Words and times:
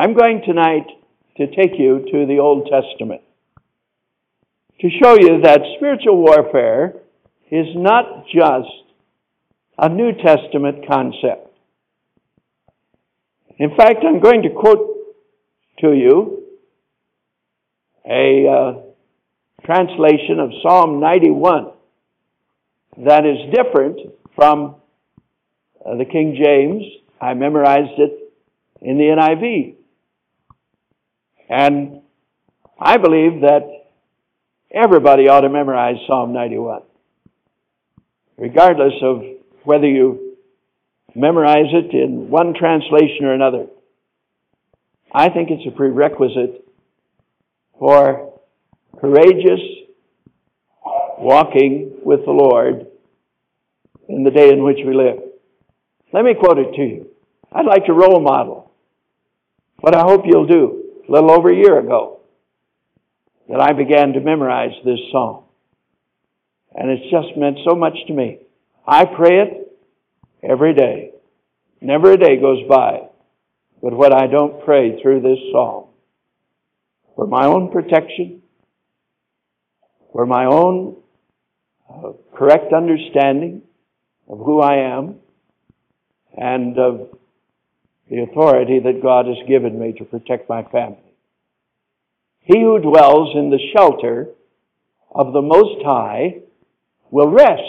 I'm 0.00 0.14
going 0.14 0.40
tonight 0.46 0.86
to 1.36 1.46
take 1.48 1.78
you 1.78 1.98
to 2.10 2.24
the 2.24 2.38
Old 2.38 2.70
Testament 2.72 3.20
to 4.80 4.88
show 4.88 5.12
you 5.12 5.42
that 5.42 5.60
spiritual 5.76 6.16
warfare 6.16 6.94
is 7.50 7.66
not 7.74 8.24
just 8.24 8.94
a 9.76 9.90
New 9.90 10.12
Testament 10.24 10.86
concept. 10.88 11.54
In 13.58 13.76
fact, 13.76 13.98
I'm 14.02 14.20
going 14.20 14.40
to 14.44 14.48
quote 14.48 14.88
to 15.80 15.92
you 15.92 16.44
a 18.10 18.46
uh, 18.48 19.66
translation 19.66 20.40
of 20.40 20.50
Psalm 20.62 21.00
91 21.00 21.72
that 23.04 23.26
is 23.26 23.54
different 23.54 24.00
from 24.34 24.76
uh, 25.84 25.96
the 25.96 26.06
King 26.06 26.40
James. 26.42 26.84
I 27.20 27.34
memorized 27.34 27.98
it 27.98 28.32
in 28.80 28.96
the 28.96 29.04
NIV. 29.04 29.76
And 31.50 32.02
I 32.78 32.96
believe 32.96 33.40
that 33.40 33.62
everybody 34.70 35.28
ought 35.28 35.40
to 35.40 35.48
memorize 35.48 35.96
Psalm 36.06 36.32
91, 36.32 36.82
regardless 38.38 38.92
of 39.02 39.22
whether 39.64 39.88
you 39.88 40.36
memorize 41.16 41.66
it 41.72 41.92
in 41.92 42.30
one 42.30 42.54
translation 42.54 43.24
or 43.24 43.34
another. 43.34 43.66
I 45.12 45.28
think 45.28 45.50
it's 45.50 45.66
a 45.66 45.76
prerequisite 45.76 46.64
for 47.80 48.38
courageous 49.00 49.60
walking 51.18 51.98
with 52.04 52.24
the 52.24 52.30
Lord 52.30 52.86
in 54.08 54.22
the 54.22 54.30
day 54.30 54.52
in 54.52 54.62
which 54.62 54.78
we 54.86 54.94
live. 54.94 55.18
Let 56.12 56.24
me 56.24 56.34
quote 56.38 56.58
it 56.58 56.76
to 56.76 56.82
you. 56.82 57.10
I'd 57.50 57.66
like 57.66 57.86
to 57.86 57.92
role 57.92 58.20
model 58.20 58.70
what 59.80 59.96
I 59.96 60.02
hope 60.02 60.22
you'll 60.26 60.46
do 60.46 60.89
a 61.10 61.12
little 61.12 61.32
over 61.32 61.50
a 61.50 61.56
year 61.56 61.78
ago 61.78 62.20
that 63.48 63.60
I 63.60 63.72
began 63.72 64.12
to 64.12 64.20
memorize 64.20 64.72
this 64.84 65.00
psalm. 65.10 65.44
And 66.74 66.90
it's 66.90 67.10
just 67.10 67.36
meant 67.36 67.58
so 67.68 67.74
much 67.74 67.96
to 68.06 68.12
me. 68.12 68.38
I 68.86 69.04
pray 69.04 69.40
it 69.42 69.78
every 70.42 70.72
day. 70.72 71.10
Never 71.80 72.12
a 72.12 72.16
day 72.16 72.40
goes 72.40 72.66
by 72.68 73.10
but 73.82 73.94
what 73.94 74.12
I 74.12 74.26
don't 74.26 74.64
pray 74.64 75.00
through 75.00 75.22
this 75.22 75.38
psalm. 75.52 75.86
For 77.16 77.26
my 77.26 77.46
own 77.46 77.70
protection, 77.70 78.42
for 80.12 80.26
my 80.26 80.44
own 80.46 80.96
uh, 81.88 82.12
correct 82.34 82.72
understanding 82.72 83.62
of 84.28 84.38
who 84.38 84.60
I 84.60 84.96
am, 84.96 85.16
and 86.36 86.78
of 86.78 87.08
the 88.10 88.22
authority 88.22 88.80
that 88.80 89.02
God 89.02 89.26
has 89.26 89.36
given 89.46 89.78
me 89.78 89.92
to 89.92 90.04
protect 90.04 90.48
my 90.48 90.64
family. 90.64 91.14
He 92.40 92.60
who 92.60 92.80
dwells 92.80 93.36
in 93.36 93.50
the 93.50 93.60
shelter 93.74 94.30
of 95.14 95.32
the 95.32 95.42
Most 95.42 95.84
High 95.84 96.40
will 97.10 97.28
rest 97.28 97.62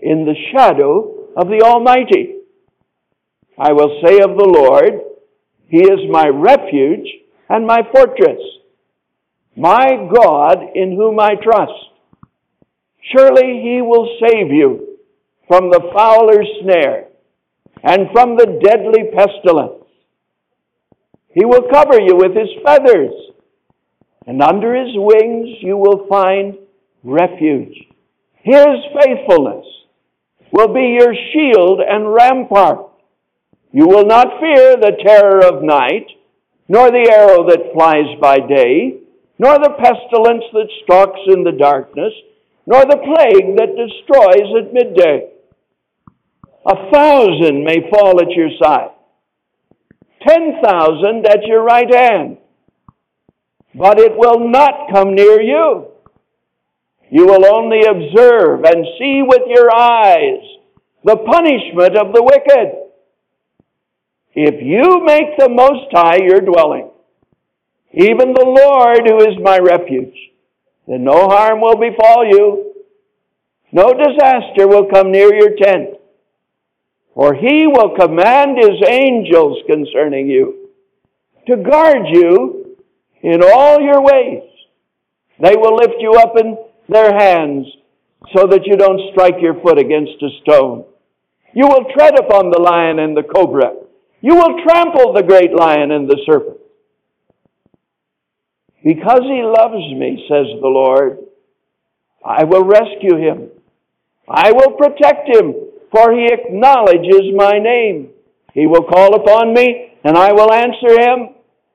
in 0.00 0.24
the 0.24 0.36
shadow 0.52 1.30
of 1.36 1.48
the 1.48 1.62
Almighty. 1.64 2.36
I 3.58 3.72
will 3.72 4.00
say 4.04 4.20
of 4.20 4.36
the 4.36 4.46
Lord, 4.46 5.00
He 5.66 5.78
is 5.78 6.10
my 6.10 6.28
refuge 6.28 7.08
and 7.48 7.66
my 7.66 7.80
fortress, 7.92 8.40
my 9.56 10.08
God 10.14 10.58
in 10.76 10.94
whom 10.96 11.18
I 11.18 11.34
trust. 11.42 11.72
Surely 13.12 13.62
He 13.62 13.82
will 13.82 14.16
save 14.20 14.52
you 14.52 14.98
from 15.48 15.70
the 15.70 15.90
fowler's 15.92 16.48
snare 16.62 17.08
and 17.84 18.08
from 18.12 18.36
the 18.36 18.58
deadly 18.64 19.10
pestilence. 19.14 19.84
He 21.34 21.44
will 21.44 21.68
cover 21.70 22.00
you 22.00 22.16
with 22.16 22.34
His 22.34 22.48
feathers, 22.64 23.12
and 24.26 24.42
under 24.42 24.74
His 24.74 24.94
wings 24.94 25.58
you 25.60 25.76
will 25.76 26.06
find 26.08 26.56
refuge. 27.02 27.76
His 28.42 28.66
faithfulness 28.98 29.66
will 30.50 30.72
be 30.72 30.96
your 30.98 31.14
shield 31.32 31.80
and 31.86 32.12
rampart. 32.12 32.88
You 33.72 33.86
will 33.86 34.06
not 34.06 34.40
fear 34.40 34.76
the 34.76 34.96
terror 35.04 35.44
of 35.44 35.62
night, 35.62 36.06
nor 36.68 36.90
the 36.90 37.10
arrow 37.12 37.46
that 37.48 37.72
flies 37.74 38.18
by 38.20 38.38
day, 38.38 39.00
nor 39.38 39.58
the 39.58 39.74
pestilence 39.76 40.44
that 40.52 40.68
stalks 40.84 41.20
in 41.26 41.44
the 41.44 41.58
darkness, 41.58 42.12
nor 42.66 42.82
the 42.82 42.96
plague 42.96 43.56
that 43.58 43.76
destroys 43.76 44.48
at 44.56 44.72
midday. 44.72 45.33
A 46.66 46.90
thousand 46.90 47.64
may 47.64 47.90
fall 47.90 48.20
at 48.20 48.30
your 48.30 48.48
side, 48.62 48.90
ten 50.26 50.62
thousand 50.62 51.26
at 51.26 51.44
your 51.44 51.62
right 51.62 51.94
hand, 51.94 52.38
but 53.74 53.98
it 53.98 54.16
will 54.16 54.48
not 54.48 54.90
come 54.90 55.14
near 55.14 55.42
you. 55.42 55.88
You 57.10 57.26
will 57.26 57.44
only 57.44 57.80
observe 57.84 58.64
and 58.64 58.86
see 58.98 59.22
with 59.26 59.42
your 59.46 59.74
eyes 59.76 60.40
the 61.04 61.16
punishment 61.16 61.98
of 61.98 62.14
the 62.14 62.22
wicked. 62.22 62.80
If 64.34 64.54
you 64.62 65.04
make 65.04 65.36
the 65.38 65.50
Most 65.50 65.92
High 65.92 66.20
your 66.22 66.40
dwelling, 66.40 66.90
even 67.92 68.32
the 68.32 68.44
Lord 68.44 69.06
who 69.06 69.18
is 69.18 69.38
my 69.42 69.58
refuge, 69.58 70.16
then 70.88 71.04
no 71.04 71.28
harm 71.28 71.60
will 71.60 71.76
befall 71.76 72.24
you. 72.26 72.72
No 73.70 73.92
disaster 73.92 74.66
will 74.66 74.86
come 74.86 75.12
near 75.12 75.32
your 75.34 75.56
tent. 75.56 75.93
For 77.14 77.34
he 77.34 77.66
will 77.66 77.96
command 77.96 78.58
his 78.58 78.82
angels 78.88 79.58
concerning 79.66 80.26
you 80.26 80.68
to 81.46 81.56
guard 81.56 82.06
you 82.10 82.76
in 83.22 83.42
all 83.42 83.80
your 83.80 84.02
ways. 84.02 84.42
They 85.40 85.56
will 85.56 85.76
lift 85.76 85.94
you 85.98 86.14
up 86.14 86.36
in 86.38 86.56
their 86.88 87.16
hands 87.16 87.66
so 88.34 88.46
that 88.46 88.66
you 88.66 88.76
don't 88.76 89.12
strike 89.12 89.36
your 89.40 89.60
foot 89.62 89.78
against 89.78 90.22
a 90.22 90.28
stone. 90.42 90.84
You 91.54 91.68
will 91.68 91.86
tread 91.96 92.18
upon 92.18 92.50
the 92.50 92.60
lion 92.60 92.98
and 92.98 93.16
the 93.16 93.22
cobra. 93.22 93.72
You 94.20 94.34
will 94.34 94.62
trample 94.64 95.12
the 95.12 95.22
great 95.22 95.54
lion 95.54 95.90
and 95.90 96.08
the 96.08 96.18
serpent. 96.26 96.58
Because 98.82 99.22
he 99.22 99.42
loves 99.42 99.84
me, 99.94 100.24
says 100.28 100.46
the 100.60 100.68
Lord, 100.68 101.18
I 102.24 102.44
will 102.44 102.64
rescue 102.64 103.16
him. 103.16 103.50
I 104.28 104.52
will 104.52 104.72
protect 104.72 105.28
him, 105.28 105.54
for 105.94 106.12
he 106.12 106.26
acknowledges 106.26 107.32
my 107.36 107.52
name. 107.58 108.10
He 108.52 108.66
will 108.66 108.82
call 108.82 109.14
upon 109.14 109.54
me, 109.54 109.92
and 110.02 110.16
I 110.18 110.32
will 110.32 110.52
answer 110.52 111.00
him. 111.00 111.34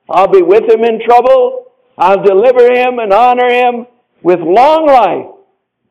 I'll 0.09 0.27
be 0.27 0.41
with 0.41 0.63
him 0.63 0.83
in 0.83 0.99
trouble. 1.05 1.71
I'll 1.97 2.21
deliver 2.21 2.71
him 2.71 2.99
and 2.99 3.13
honor 3.13 3.49
him. 3.49 3.87
With 4.21 4.39
long 4.39 4.87
life 4.87 5.35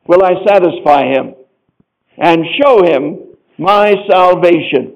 will 0.05 0.23
I 0.23 0.45
satisfy 0.47 1.05
him 1.05 1.33
and 2.17 2.43
show 2.61 2.83
him 2.83 3.19
my 3.57 3.95
salvation. 4.09 4.95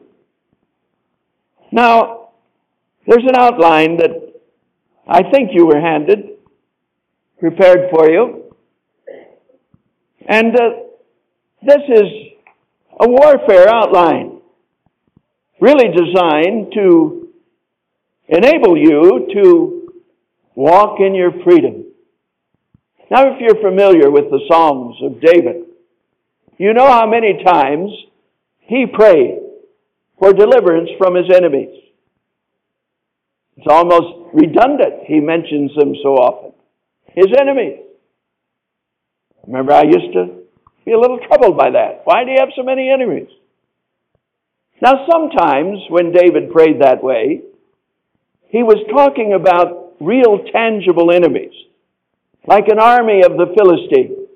Now, 1.71 2.29
there's 3.07 3.23
an 3.23 3.35
outline 3.35 3.97
that 3.97 4.11
I 5.07 5.23
think 5.31 5.49
you 5.53 5.65
were 5.65 5.79
handed, 5.81 6.37
prepared 7.39 7.89
for 7.91 8.09
you. 8.09 8.53
And 10.27 10.55
uh, 10.55 10.69
this 11.63 11.81
is 11.89 12.32
a 12.99 13.07
warfare 13.07 13.67
outline, 13.69 14.39
really 15.59 15.87
designed 15.87 16.73
to 16.73 17.29
enable 18.27 18.77
you 18.77 19.27
to 19.33 19.93
walk 20.55 20.99
in 20.99 21.15
your 21.15 21.31
freedom. 21.43 21.85
Now, 23.09 23.33
if 23.33 23.39
you're 23.39 23.61
familiar 23.61 24.09
with 24.09 24.25
the 24.29 24.39
Psalms 24.49 24.95
of 25.03 25.21
David, 25.21 25.65
you 26.57 26.73
know 26.73 26.87
how 26.87 27.07
many 27.07 27.43
times 27.43 27.91
he 28.61 28.85
prayed 28.85 29.39
for 30.19 30.33
deliverance 30.33 30.89
from 30.97 31.15
his 31.15 31.25
enemies. 31.33 31.79
It's 33.57 33.67
almost 33.69 34.31
redundant. 34.33 35.03
He 35.05 35.19
mentions 35.19 35.75
them 35.75 35.93
so 36.01 36.15
often. 36.15 36.53
His 37.15 37.27
enemies. 37.39 37.79
Remember, 39.45 39.73
I 39.73 39.83
used 39.83 40.13
to 40.13 40.42
be 40.85 40.91
a 40.91 40.99
little 40.99 41.19
troubled 41.27 41.57
by 41.57 41.71
that. 41.71 42.01
Why 42.03 42.23
do 42.23 42.31
you 42.31 42.37
have 42.39 42.49
so 42.55 42.63
many 42.63 42.89
enemies? 42.89 43.29
Now, 44.81 45.05
sometimes 45.09 45.79
when 45.89 46.11
David 46.11 46.51
prayed 46.51 46.81
that 46.81 47.03
way, 47.03 47.41
he 48.49 48.63
was 48.63 48.83
talking 48.91 49.33
about 49.33 49.93
real 49.99 50.43
tangible 50.51 51.11
enemies, 51.11 51.53
like 52.45 52.67
an 52.67 52.79
army 52.79 53.21
of 53.23 53.37
the 53.37 53.53
Philistines, 53.57 54.27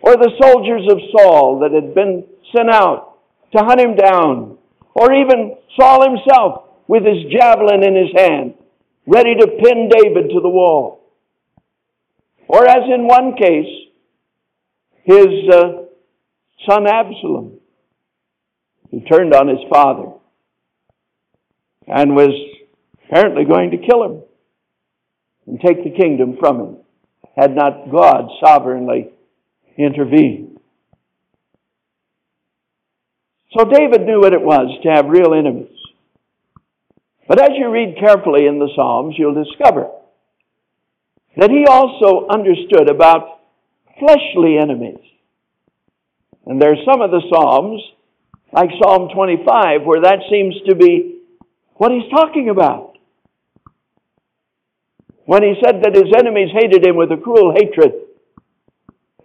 or 0.00 0.16
the 0.16 0.32
soldiers 0.40 0.86
of 0.90 0.98
Saul 1.10 1.60
that 1.60 1.72
had 1.72 1.94
been 1.94 2.24
sent 2.54 2.70
out 2.70 3.18
to 3.56 3.64
hunt 3.64 3.80
him 3.80 3.96
down 3.96 4.58
or 4.94 5.12
even 5.12 5.56
Saul 5.78 6.02
himself 6.02 6.64
with 6.86 7.04
his 7.04 7.32
javelin 7.32 7.84
in 7.84 7.96
his 7.96 8.12
hand, 8.14 8.54
ready 9.06 9.34
to 9.34 9.46
pin 9.46 9.88
David 9.88 10.30
to 10.30 10.40
the 10.40 10.48
wall. 10.48 11.00
Or 12.48 12.66
as 12.66 12.84
in 12.92 13.06
one 13.06 13.34
case, 13.36 13.88
his 15.04 15.26
uh, 15.52 15.84
son 16.68 16.86
Absalom, 16.86 17.58
who 18.90 19.00
turned 19.00 19.34
on 19.34 19.48
his 19.48 19.58
father 19.70 20.12
and 21.86 22.14
was 22.14 22.30
apparently 23.08 23.44
going 23.44 23.72
to 23.72 23.78
kill 23.78 24.04
him 24.04 24.22
and 25.46 25.60
take 25.60 25.82
the 25.82 25.98
kingdom 25.98 26.36
from 26.38 26.60
him, 26.60 26.76
had 27.36 27.54
not 27.54 27.90
God 27.90 28.28
sovereignly 28.44 29.10
intervened. 29.76 30.58
So 33.56 33.64
David 33.64 34.06
knew 34.06 34.20
what 34.20 34.32
it 34.32 34.40
was 34.40 34.78
to 34.82 34.90
have 34.90 35.06
real 35.06 35.34
enemies. 35.34 35.68
But 37.28 37.40
as 37.40 37.50
you 37.56 37.70
read 37.70 37.96
carefully 37.98 38.46
in 38.46 38.58
the 38.58 38.68
Psalms, 38.74 39.14
you'll 39.18 39.44
discover 39.44 39.90
that 41.36 41.50
he 41.50 41.66
also 41.68 42.26
understood 42.28 42.90
about 42.90 43.40
fleshly 43.98 44.58
enemies. 44.58 45.00
And 46.46 46.60
there's 46.60 46.78
some 46.84 47.00
of 47.00 47.10
the 47.10 47.22
Psalms, 47.30 47.80
like 48.52 48.70
Psalm 48.82 49.08
25, 49.14 49.82
where 49.84 50.02
that 50.02 50.18
seems 50.30 50.54
to 50.68 50.74
be 50.74 51.20
what 51.74 51.92
he's 51.92 52.10
talking 52.10 52.48
about. 52.48 52.98
When 55.24 55.42
he 55.42 55.54
said 55.64 55.82
that 55.82 55.94
his 55.94 56.12
enemies 56.18 56.50
hated 56.52 56.84
him 56.84 56.96
with 56.96 57.12
a 57.12 57.16
cruel 57.16 57.54
hatred. 57.56 57.92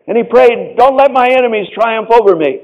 And 0.07 0.15
he 0.15 0.23
prayed, 0.23 0.77
Don't 0.77 0.95
let 0.95 1.11
my 1.11 1.27
enemies 1.27 1.67
triumph 1.73 2.09
over 2.11 2.35
me. 2.35 2.61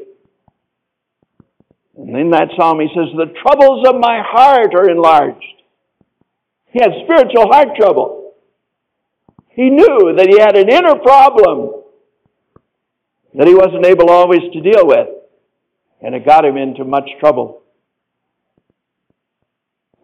And 1.97 2.15
in 2.15 2.29
that 2.31 2.49
psalm 2.55 2.79
he 2.79 2.87
says, 2.87 3.09
The 3.15 3.33
troubles 3.41 3.87
of 3.87 3.99
my 3.99 4.21
heart 4.23 4.73
are 4.75 4.89
enlarged. 4.89 5.43
He 6.71 6.79
had 6.79 6.91
spiritual 7.03 7.51
heart 7.51 7.69
trouble. 7.75 8.33
He 9.49 9.69
knew 9.69 10.15
that 10.17 10.27
he 10.29 10.39
had 10.39 10.57
an 10.57 10.69
inner 10.69 10.95
problem 10.99 11.82
that 13.35 13.47
he 13.47 13.55
wasn't 13.55 13.85
able 13.85 14.09
always 14.09 14.41
to 14.53 14.61
deal 14.61 14.85
with. 14.85 15.07
And 16.01 16.15
it 16.15 16.25
got 16.25 16.45
him 16.45 16.57
into 16.57 16.83
much 16.83 17.09
trouble. 17.19 17.61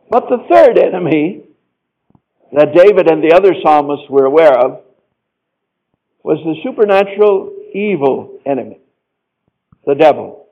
But 0.09 0.29
the 0.29 0.45
third 0.49 0.77
enemy 0.77 1.43
that 2.51 2.73
David 2.73 3.11
and 3.11 3.23
the 3.23 3.35
other 3.35 3.53
psalmists 3.63 4.09
were 4.09 4.25
aware 4.25 4.53
of 4.53 4.81
was 6.23 6.39
the 6.43 6.55
supernatural 6.63 7.55
evil 7.73 8.39
enemy, 8.45 8.79
the 9.85 9.95
devil. 9.95 10.47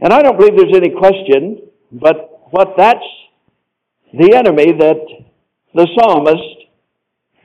And 0.00 0.12
I 0.12 0.22
don't 0.22 0.38
believe 0.38 0.56
there's 0.56 0.76
any 0.76 0.90
question, 0.90 1.62
but 1.90 2.48
what 2.50 2.74
that's 2.76 3.04
the 4.12 4.36
enemy 4.36 4.72
that 4.72 5.00
the 5.74 5.88
psalmist 5.98 6.66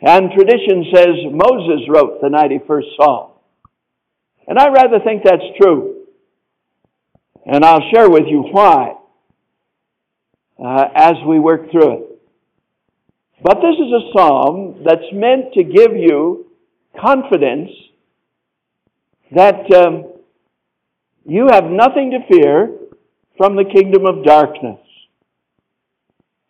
and 0.01 0.31
tradition 0.31 0.85
says 0.93 1.15
Moses 1.31 1.87
wrote 1.89 2.21
the 2.21 2.27
91st 2.27 2.95
Psalm. 2.97 3.30
And 4.47 4.57
I 4.57 4.69
rather 4.69 4.99
think 5.03 5.23
that's 5.23 5.43
true. 5.61 6.05
And 7.45 7.63
I'll 7.65 7.89
share 7.93 8.09
with 8.09 8.23
you 8.27 8.43
why 8.51 8.95
uh, 10.63 10.85
as 10.95 11.13
we 11.27 11.39
work 11.39 11.71
through 11.71 11.93
it. 11.93 12.21
But 13.43 13.55
this 13.55 13.75
is 13.75 13.91
a 13.91 14.11
psalm 14.13 14.83
that's 14.85 15.11
meant 15.11 15.53
to 15.53 15.63
give 15.63 15.95
you 15.95 16.45
confidence 16.99 17.71
that 19.31 19.71
um, 19.73 20.11
you 21.25 21.47
have 21.49 21.63
nothing 21.65 22.11
to 22.11 22.35
fear 22.35 22.77
from 23.37 23.55
the 23.55 23.65
kingdom 23.65 24.05
of 24.05 24.23
darkness. 24.23 24.79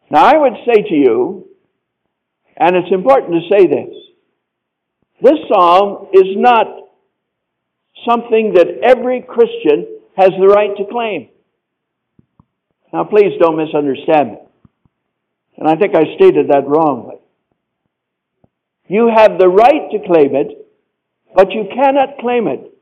Now, 0.09 0.25
I 0.25 0.37
would 0.37 0.55
say 0.65 0.81
to 0.81 0.93
you, 0.93 1.47
and 2.57 2.75
it's 2.75 2.91
important 2.91 3.33
to 3.33 3.55
say 3.55 3.67
this, 3.67 3.95
this 5.21 5.39
psalm 5.47 6.07
is 6.13 6.35
not 6.35 6.67
something 8.07 8.53
that 8.55 8.67
every 8.83 9.21
Christian 9.21 9.99
has 10.17 10.29
the 10.29 10.47
right 10.47 10.75
to 10.77 10.85
claim. 10.91 11.29
Now, 12.93 13.05
please 13.05 13.39
don't 13.39 13.57
misunderstand 13.57 14.31
me. 14.31 14.37
And 15.57 15.69
I 15.69 15.75
think 15.75 15.95
I 15.95 16.15
stated 16.15 16.49
that 16.49 16.67
wrongly. 16.67 17.15
You 18.87 19.09
have 19.15 19.37
the 19.39 19.47
right 19.47 19.89
to 19.91 19.99
claim 20.05 20.35
it, 20.35 20.67
but 21.33 21.51
you 21.51 21.65
cannot 21.73 22.17
claim 22.19 22.47
it 22.47 22.73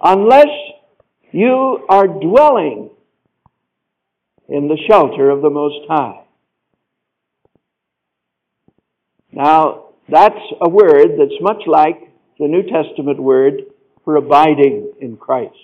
unless 0.00 0.50
you 1.32 1.84
are 1.88 2.06
dwelling 2.06 2.90
in 4.48 4.68
the 4.68 4.78
shelter 4.88 5.30
of 5.30 5.42
the 5.42 5.50
Most 5.50 5.88
High. 5.88 6.24
Now, 9.32 9.86
that's 10.08 10.38
a 10.60 10.68
word 10.68 11.12
that's 11.18 11.40
much 11.40 11.62
like 11.66 12.12
the 12.38 12.46
New 12.46 12.62
Testament 12.62 13.20
word 13.20 13.62
for 14.04 14.16
abiding 14.16 14.92
in 15.00 15.16
Christ. 15.16 15.54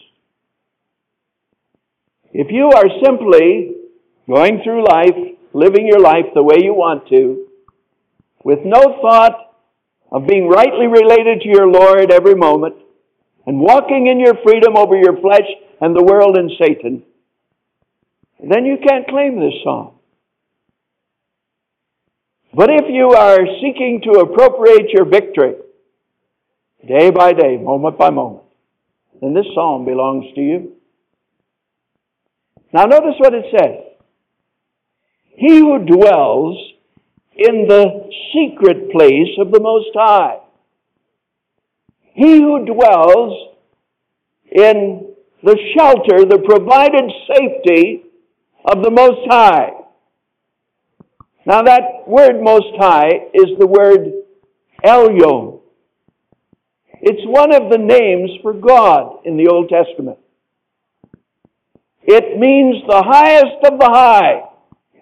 If 2.33 2.49
you 2.51 2.71
are 2.71 2.89
simply 3.05 3.75
going 4.29 4.61
through 4.63 4.87
life, 4.87 5.17
living 5.53 5.87
your 5.87 6.01
life 6.01 6.27
the 6.35 6.43
way 6.43 6.57
you 6.63 6.75
want 6.75 7.09
to, 7.09 7.47
with 8.45 8.61
no 8.65 8.99
thought 9.01 9.55
of 10.13 10.27
being 10.27 10.49
rightly 10.49 10.87
related 10.87 11.41
to 11.41 11.49
your 11.49 11.67
Lord 11.67 12.13
every 12.13 12.35
moment, 12.35 12.77
and 13.47 13.61
walking 13.61 14.07
in 14.09 14.21
your 14.21 14.35
freedom 14.45 14.77
over 14.77 14.97
your 14.97 15.19
flesh 15.21 15.49
and 15.81 15.97
the 15.97 16.05
world 16.05 16.37
and 16.37 16.51
Satan, 16.61 17.03
then 18.39 18.65
you 18.67 18.77
can't 18.87 19.09
claim 19.09 19.41
this 19.41 19.55
psalm. 19.65 19.95
But 22.55 22.71
if 22.71 22.85
you 22.89 23.11
are 23.11 23.39
seeking 23.61 24.01
to 24.05 24.21
appropriate 24.21 24.91
your 24.91 25.05
victory 25.05 25.55
day 26.87 27.11
by 27.11 27.33
day, 27.33 27.57
moment 27.57 27.99
by 27.99 28.11
moment, 28.11 28.45
then 29.21 29.35
this 29.35 29.47
psalm 29.55 29.85
belongs 29.85 30.25
to 30.35 30.41
you. 30.41 30.73
Now 32.73 32.85
notice 32.85 33.15
what 33.19 33.35
it 33.35 33.47
says. 33.51 33.85
He 35.37 35.59
who 35.59 35.79
dwells 35.79 36.57
in 37.37 37.67
the 37.69 38.11
secret 38.33 38.91
place 38.91 39.39
of 39.39 39.53
the 39.53 39.61
Most 39.61 39.91
High 39.95 40.41
he 42.19 42.41
who 42.41 42.65
dwells 42.65 43.55
in 44.51 45.15
the 45.45 45.57
shelter, 45.77 46.25
the 46.25 46.43
provided 46.45 47.13
safety 47.33 48.03
of 48.65 48.83
the 48.83 48.91
Most 48.91 49.21
High. 49.31 49.71
Now 51.47 51.63
that 51.63 52.09
word 52.09 52.43
Most 52.43 52.75
High 52.77 53.29
is 53.33 53.57
the 53.61 53.69
word 53.69 54.13
Elyon. 54.85 55.58
It's 57.01 57.23
one 57.25 57.55
of 57.55 57.71
the 57.71 57.79
names 57.79 58.31
for 58.43 58.53
God 58.53 59.21
in 59.25 59.37
the 59.37 59.49
Old 59.49 59.69
Testament. 59.69 60.19
It 62.03 62.39
means 62.39 62.83
the 62.89 63.03
highest 63.03 63.71
of 63.71 63.79
the 63.79 63.87
high. 63.87 64.43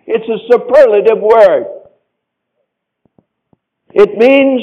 It's 0.06 0.28
a 0.28 0.52
superlative 0.52 1.20
word. 1.20 1.66
It 3.94 4.18
means 4.18 4.60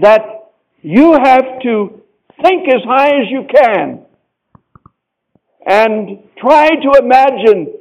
that 0.00 0.50
you 0.82 1.12
have 1.12 1.60
to 1.62 2.02
think 2.42 2.68
as 2.68 2.82
high 2.84 3.20
as 3.20 3.30
you 3.30 3.46
can 3.52 4.06
and 5.66 6.22
try 6.38 6.68
to 6.70 6.98
imagine 6.98 7.72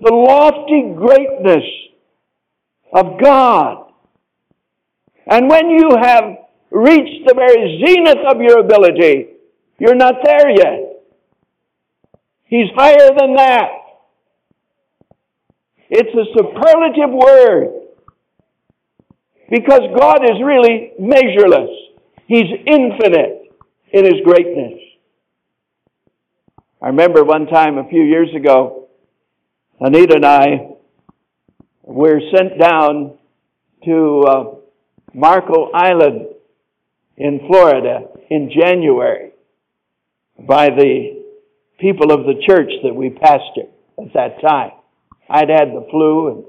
the 0.00 0.12
lofty 0.12 0.92
greatness 0.96 1.64
of 2.92 3.20
God. 3.20 3.92
And 5.26 5.48
when 5.48 5.70
you 5.70 5.96
have 6.00 6.24
reached 6.70 7.26
the 7.26 7.34
very 7.34 7.82
zenith 7.84 8.24
of 8.26 8.40
your 8.40 8.60
ability, 8.60 9.28
you're 9.78 9.94
not 9.94 10.14
there 10.24 10.50
yet. 10.50 11.02
He's 12.44 12.68
higher 12.74 13.10
than 13.18 13.34
that. 13.36 13.68
It's 15.90 16.14
a 16.14 16.24
superlative 16.36 17.10
word 17.10 17.78
because 19.50 19.80
God 19.98 20.24
is 20.24 20.42
really 20.44 20.92
measureless. 20.98 21.70
He's 22.26 22.50
infinite 22.66 23.52
in 23.92 24.04
His 24.04 24.20
greatness. 24.24 24.80
I 26.80 26.88
remember 26.88 27.24
one 27.24 27.46
time 27.46 27.78
a 27.78 27.88
few 27.88 28.02
years 28.02 28.28
ago, 28.36 28.88
Anita 29.80 30.16
and 30.16 30.26
I 30.26 30.70
were 31.82 32.20
sent 32.34 32.60
down 32.60 33.14
to 33.84 34.24
uh, 34.28 34.44
Marco 35.14 35.70
Island 35.72 36.26
in 37.18 37.40
Florida 37.48 38.06
in 38.30 38.50
January 38.50 39.32
by 40.38 40.70
the 40.70 41.24
people 41.80 42.12
of 42.12 42.24
the 42.24 42.40
church 42.46 42.70
that 42.84 42.94
we 42.94 43.10
pastored 43.10 43.68
at 44.00 44.12
that 44.14 44.40
time. 44.40 44.70
I'd 45.28 45.50
had 45.50 45.68
the 45.68 45.86
flu 45.90 46.28
and 46.28 46.44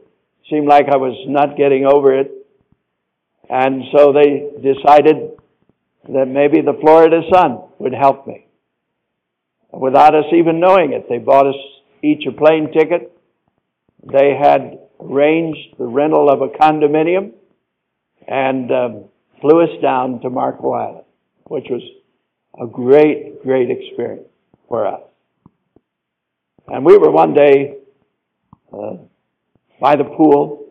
seemed 0.49 0.67
like 0.67 0.85
I 0.87 0.97
was 0.97 1.17
not 1.27 1.57
getting 1.57 1.85
over 1.85 2.17
it. 2.17 2.31
And 3.49 3.83
so 3.95 4.13
they 4.13 4.51
decided 4.61 5.31
that 6.07 6.27
maybe 6.27 6.61
the 6.61 6.77
Florida 6.79 7.21
Sun 7.33 7.63
would 7.79 7.93
help 7.93 8.27
me. 8.27 8.45
Without 9.71 10.15
us 10.15 10.25
even 10.33 10.59
knowing 10.59 10.93
it, 10.93 11.07
they 11.09 11.17
bought 11.17 11.47
us 11.47 11.55
each 12.03 12.25
a 12.27 12.31
plane 12.31 12.71
ticket. 12.71 13.11
They 14.03 14.35
had 14.39 14.79
arranged 14.99 15.77
the 15.77 15.85
rental 15.85 16.29
of 16.29 16.41
a 16.41 16.47
condominium 16.47 17.31
and 18.27 18.71
um, 18.71 19.03
flew 19.41 19.61
us 19.61 19.81
down 19.81 20.21
to 20.21 20.29
Marco 20.29 20.71
Island, 20.71 21.05
which 21.45 21.67
was 21.69 21.81
a 22.61 22.67
great, 22.67 23.43
great 23.43 23.69
experience 23.69 24.27
for 24.67 24.85
us. 24.85 25.01
And 26.67 26.85
we 26.85 26.97
were 26.97 27.11
one 27.11 27.33
day 27.33 27.77
uh, 28.71 28.97
by 29.79 29.95
the 29.95 30.03
pool, 30.03 30.67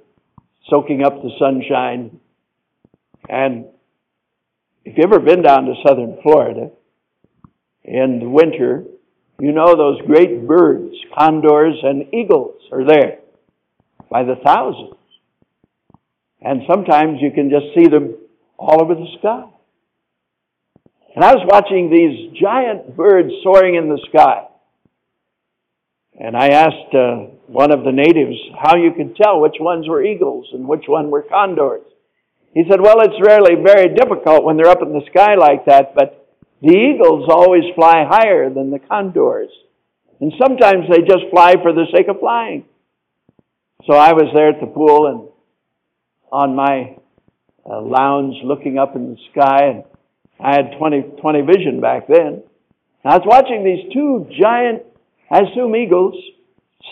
soaking 0.68 1.02
up 1.04 1.22
the 1.22 1.30
sunshine. 1.38 2.20
And 3.28 3.66
if 4.84 4.96
you've 4.96 5.12
ever 5.12 5.18
been 5.18 5.42
down 5.42 5.64
to 5.64 5.74
southern 5.86 6.18
Florida 6.22 6.70
in 7.84 8.20
the 8.20 8.28
winter, 8.28 8.84
you 9.40 9.52
know 9.52 9.74
those 9.74 10.00
great 10.06 10.46
birds, 10.46 10.94
condors 11.16 11.76
and 11.82 12.12
eagles 12.12 12.60
are 12.70 12.84
there 12.84 13.18
by 14.10 14.24
the 14.24 14.36
thousands. 14.44 14.94
And 16.40 16.62
sometimes 16.68 17.18
you 17.20 17.30
can 17.32 17.50
just 17.50 17.66
see 17.74 17.88
them 17.88 18.14
all 18.58 18.82
over 18.82 18.94
the 18.94 19.06
sky. 19.18 19.44
And 21.14 21.24
I 21.24 21.34
was 21.34 21.46
watching 21.50 21.90
these 21.90 22.38
giant 22.40 22.96
birds 22.96 23.30
soaring 23.42 23.74
in 23.76 23.88
the 23.88 24.00
sky. 24.08 24.46
And 26.20 26.36
I 26.36 26.48
asked 26.48 26.94
uh, 26.94 27.34
one 27.46 27.72
of 27.72 27.84
the 27.84 27.92
natives 27.92 28.36
how 28.60 28.76
you 28.76 28.92
could 28.92 29.16
tell 29.16 29.40
which 29.40 29.56
ones 29.60 29.88
were 29.88 30.04
eagles 30.04 30.46
and 30.52 30.66
which 30.66 30.84
one 30.86 31.10
were 31.10 31.22
condors. 31.22 31.82
He 32.54 32.64
said, 32.68 32.80
well, 32.80 33.00
it's 33.00 33.24
rarely 33.24 33.54
very 33.62 33.94
difficult 33.94 34.44
when 34.44 34.56
they're 34.56 34.70
up 34.70 34.82
in 34.82 34.92
the 34.92 35.06
sky 35.10 35.34
like 35.36 35.66
that, 35.66 35.94
but 35.94 36.26
the 36.60 36.74
eagles 36.74 37.28
always 37.30 37.62
fly 37.74 38.04
higher 38.08 38.52
than 38.52 38.70
the 38.70 38.80
condors. 38.80 39.50
And 40.20 40.32
sometimes 40.42 40.86
they 40.90 41.02
just 41.02 41.30
fly 41.30 41.54
for 41.62 41.72
the 41.72 41.86
sake 41.94 42.08
of 42.08 42.18
flying. 42.18 42.64
So 43.86 43.94
I 43.94 44.12
was 44.12 44.30
there 44.34 44.48
at 44.50 44.60
the 44.60 44.66
pool 44.66 45.06
and 45.06 45.28
on 46.32 46.56
my 46.56 46.96
uh, 47.64 47.80
lounge 47.80 48.36
looking 48.44 48.78
up 48.78 48.96
in 48.96 49.10
the 49.10 49.16
sky 49.30 49.66
and 49.66 49.84
I 50.40 50.54
had 50.54 50.78
20, 50.78 51.02
20 51.20 51.40
vision 51.42 51.80
back 51.80 52.06
then. 52.06 52.42
And 53.04 53.12
I 53.12 53.16
was 53.16 53.26
watching 53.26 53.64
these 53.64 53.92
two 53.92 54.28
giant 54.40 54.82
assume 55.30 55.76
eagles 55.76 56.14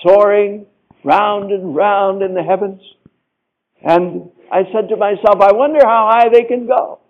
soaring 0.02 0.66
round 1.04 1.52
and 1.52 1.74
round 1.74 2.22
in 2.22 2.34
the 2.34 2.42
heavens. 2.42 2.80
And 3.82 4.30
I 4.50 4.62
said 4.72 4.88
to 4.88 4.96
myself, 4.96 5.40
I 5.40 5.52
wonder 5.52 5.80
how 5.82 6.10
high 6.12 6.28
they 6.32 6.44
can 6.44 6.66
go. 6.66 7.00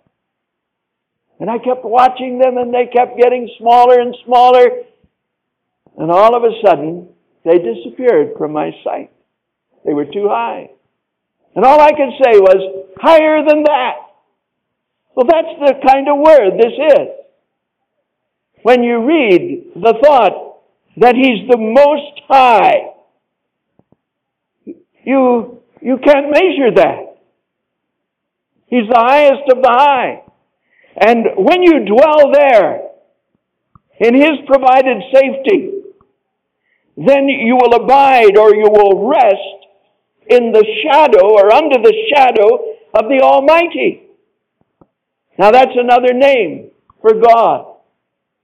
And 1.39 1.49
I 1.49 1.57
kept 1.57 1.83
watching 1.83 2.39
them 2.39 2.57
and 2.57 2.73
they 2.73 2.87
kept 2.87 3.17
getting 3.17 3.49
smaller 3.59 3.99
and 3.99 4.15
smaller. 4.25 4.65
And 5.97 6.11
all 6.11 6.35
of 6.35 6.43
a 6.43 6.53
sudden, 6.65 7.09
they 7.43 7.57
disappeared 7.57 8.33
from 8.37 8.53
my 8.53 8.71
sight. 8.83 9.11
They 9.85 9.93
were 9.93 10.05
too 10.05 10.27
high. 10.29 10.69
And 11.55 11.65
all 11.65 11.79
I 11.79 11.91
could 11.91 12.13
say 12.23 12.39
was, 12.39 12.86
higher 12.99 13.43
than 13.47 13.63
that. 13.63 13.95
Well, 15.15 15.25
that's 15.25 15.59
the 15.59 15.87
kind 15.87 16.07
of 16.07 16.17
word 16.19 16.59
this 16.59 16.73
is. 16.73 17.07
When 18.63 18.83
you 18.83 19.05
read 19.05 19.71
the 19.75 19.95
thought 20.03 20.47
that 20.97 21.15
He's 21.15 21.47
the 21.49 21.57
Most 21.57 22.21
High. 22.27 22.93
You, 25.05 25.61
you 25.81 25.97
can't 26.03 26.31
measure 26.31 26.71
that. 26.75 27.17
He's 28.67 28.89
the 28.89 28.99
highest 28.99 29.43
of 29.51 29.61
the 29.61 29.69
high. 29.71 30.23
And 30.99 31.25
when 31.37 31.61
you 31.63 31.85
dwell 31.85 32.31
there, 32.33 32.81
in 33.99 34.15
His 34.15 34.45
provided 34.45 35.01
safety, 35.13 35.71
then 36.97 37.27
you 37.29 37.55
will 37.55 37.73
abide 37.73 38.37
or 38.37 38.53
you 38.55 38.69
will 38.69 39.07
rest 39.07 39.57
in 40.29 40.51
the 40.51 40.65
shadow 40.83 41.31
or 41.31 41.53
under 41.53 41.77
the 41.77 41.93
shadow 42.13 42.66
of 42.93 43.05
the 43.09 43.21
Almighty. 43.21 44.03
Now 45.37 45.51
that's 45.51 45.75
another 45.75 46.13
name 46.13 46.71
for 47.01 47.13
God. 47.13 47.75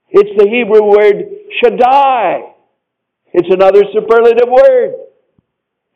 It's 0.09 0.29
the 0.37 0.49
Hebrew 0.49 0.83
word 0.83 1.25
Shaddai. 1.61 2.53
It's 3.33 3.49
another 3.51 3.81
superlative 3.93 4.49
word. 4.49 4.93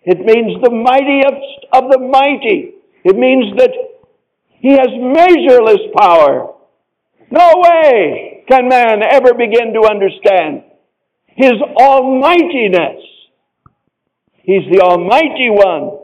It 0.03 0.19
means 0.19 0.61
the 0.63 0.71
mightiest 0.71 1.67
of 1.73 1.91
the 1.91 1.99
mighty. 1.99 2.73
It 3.03 3.15
means 3.15 3.55
that 3.57 3.71
he 4.59 4.71
has 4.71 4.87
measureless 4.89 5.81
power. 5.95 6.53
No 7.29 7.53
way 7.57 8.43
can 8.49 8.69
man 8.69 9.03
ever 9.03 9.33
begin 9.33 9.73
to 9.73 9.87
understand 9.89 10.63
his 11.27 11.53
almightiness. 11.75 13.03
He's 14.41 14.63
the 14.71 14.81
almighty 14.81 15.49
one. 15.51 15.99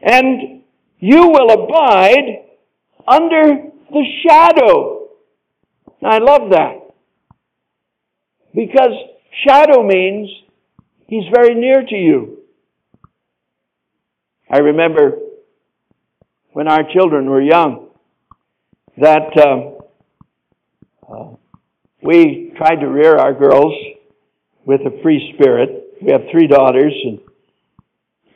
And 0.00 0.55
you 0.98 1.28
will 1.28 1.50
abide 1.50 2.44
under 3.06 3.70
the 3.90 4.04
shadow 4.26 4.96
I 6.06 6.18
love 6.18 6.50
that. 6.50 6.94
Because 8.54 8.92
shadow 9.46 9.82
means 9.82 10.30
he's 11.08 11.24
very 11.34 11.54
near 11.54 11.82
to 11.82 11.94
you. 11.94 12.38
I 14.50 14.58
remember 14.58 15.18
when 16.52 16.68
our 16.68 16.82
children 16.92 17.28
were 17.28 17.42
young 17.42 17.88
that 18.98 19.36
um, 19.46 19.78
uh, 21.08 21.36
we 22.02 22.52
tried 22.56 22.76
to 22.76 22.86
rear 22.86 23.16
our 23.16 23.34
girls 23.34 23.74
with 24.64 24.80
a 24.82 25.02
free 25.02 25.32
spirit. 25.34 25.98
We 26.00 26.12
have 26.12 26.22
three 26.30 26.46
daughters, 26.46 26.94
and 27.04 27.18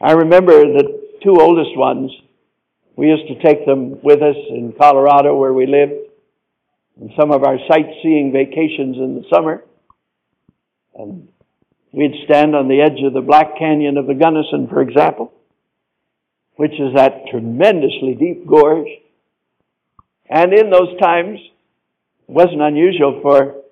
I 0.01 0.13
remember 0.13 0.53
the 0.53 1.19
two 1.23 1.37
oldest 1.41 1.77
ones. 1.77 2.11
We 3.01 3.09
used 3.09 3.29
to 3.29 3.43
take 3.43 3.65
them 3.65 4.03
with 4.03 4.21
us 4.21 4.37
in 4.51 4.75
Colorado 4.79 5.35
where 5.35 5.55
we 5.55 5.65
lived 5.65 6.11
and 7.01 7.11
some 7.19 7.33
of 7.33 7.45
our 7.45 7.57
sightseeing 7.67 8.31
vacations 8.31 8.99
in 8.99 9.15
the 9.15 9.25
summer. 9.33 9.65
And 10.95 11.29
we'd 11.93 12.13
stand 12.27 12.55
on 12.55 12.69
the 12.69 12.83
edge 12.83 13.03
of 13.03 13.15
the 13.15 13.23
Black 13.23 13.57
Canyon 13.59 13.97
of 13.97 14.07
the 14.07 14.13
Gunnison, 14.13 14.69
for 14.69 14.83
example, 14.83 15.33
which 16.57 16.73
is 16.73 16.95
that 16.95 17.23
tremendously 17.31 18.19
deep 18.21 18.47
gorge. 18.47 18.89
And 20.29 20.53
in 20.53 20.69
those 20.69 20.95
times, 21.01 21.41
it 22.29 22.33
wasn't 22.35 22.61
unusual 22.61 23.21
for 23.23 23.63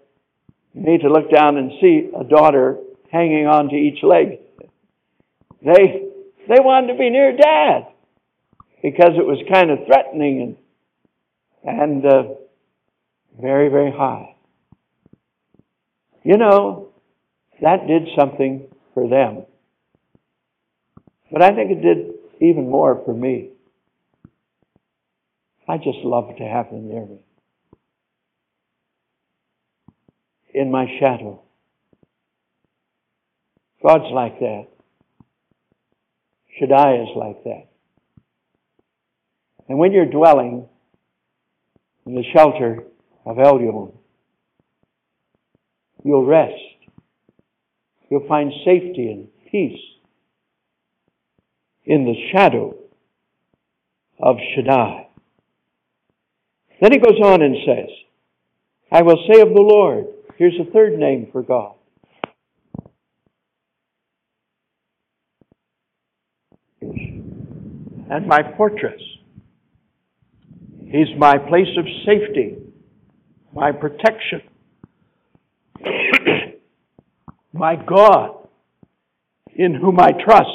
me 0.73 0.97
to 0.97 1.09
look 1.11 1.31
down 1.31 1.59
and 1.59 1.73
see 1.83 2.09
a 2.19 2.25
daughter 2.25 2.79
hanging 3.13 3.47
on 3.47 3.69
to 3.69 3.77
each 3.77 4.03
leg. 4.03 4.39
They, 5.61 6.09
they 6.49 6.61
wanted 6.61 6.95
to 6.95 6.99
be 6.99 7.11
near 7.11 7.37
dad 7.37 7.89
because 8.83 9.13
it 9.17 9.27
was 9.27 9.39
kind 9.53 9.71
of 9.71 9.79
threatening 9.87 10.57
and, 11.65 11.81
and, 11.81 12.07
uh, 12.07 12.23
very, 13.41 13.69
very 13.69 13.91
high. 13.91 14.35
You 16.25 16.37
know, 16.37 16.89
that 17.61 17.87
did 17.87 18.09
something 18.17 18.69
for 18.95 19.09
them. 19.09 19.45
But 21.31 21.43
I 21.43 21.55
think 21.55 21.71
it 21.71 21.83
did 21.83 22.15
even 22.41 22.69
more 22.69 23.03
for 23.05 23.15
me. 23.15 23.51
I 25.69 25.77
just 25.77 25.99
love 26.03 26.35
to 26.39 26.45
have 26.45 26.71
them 26.71 26.89
near 26.89 27.05
me. 27.05 27.19
In 30.55 30.71
my 30.71 30.87
shadow. 30.99 31.43
God's 33.83 34.11
like 34.13 34.41
that. 34.41 34.67
Shaddai 36.59 37.03
is 37.03 37.09
like 37.15 37.45
that. 37.45 37.69
And 39.69 39.79
when 39.79 39.93
you're 39.93 40.07
dwelling 40.07 40.69
in 42.09 42.15
the 42.15 42.25
shelter 42.35 42.85
of 43.27 43.37
Elyon. 43.37 43.93
You'll 46.03 46.25
rest. 46.25 46.55
You'll 48.11 48.27
find 48.27 48.51
safety 48.65 49.11
and 49.11 49.29
peace 49.51 49.81
in 51.85 52.07
the 52.07 52.15
shadow 52.33 52.75
of 54.19 54.37
Shaddai. 54.55 55.09
Then 56.81 56.93
he 56.93 56.99
goes 56.99 57.21
on 57.23 57.43
and 57.43 57.57
says, 57.67 57.91
I 58.91 59.03
will 59.03 59.23
say 59.31 59.43
of 59.43 59.49
the 59.49 59.61
Lord, 59.61 60.07
here's 60.37 60.59
a 60.59 60.71
third 60.73 60.99
name 60.99 61.29
for 61.31 61.43
God. 61.43 61.75
And 66.81 68.27
my 68.27 68.57
fortress. 68.57 69.03
He's 70.91 71.17
my 71.19 71.39
place 71.39 71.69
of 71.77 71.85
safety 72.07 72.57
my 73.59 73.73
protection, 73.73 74.43
my 77.53 77.77
God, 77.77 78.49
in 79.55 79.75
whom 79.75 79.99
I 79.99 80.13
trust. 80.13 80.49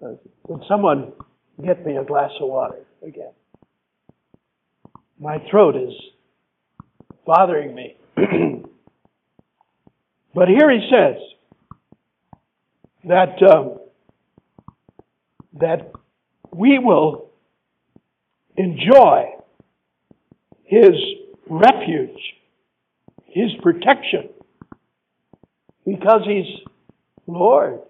Would 0.00 0.62
someone 0.68 1.12
get 1.62 1.84
me 1.84 1.96
a 1.96 2.04
glass 2.04 2.30
of 2.40 2.48
water 2.48 2.86
again? 3.02 3.32
My 5.20 5.42
throat 5.50 5.76
is 5.76 5.92
bothering 7.26 7.74
me. 7.74 7.96
but 10.34 10.48
here 10.48 10.70
he 10.70 10.88
says 10.90 11.16
that 13.04 13.42
um, 13.42 13.78
that 15.60 15.92
we 16.52 16.78
will 16.78 17.27
enjoy 18.58 19.34
his 20.64 20.90
refuge, 21.48 22.20
his 23.26 23.50
protection, 23.62 24.28
because 25.86 26.22
he's 26.26 26.66
Lord. 27.26 27.80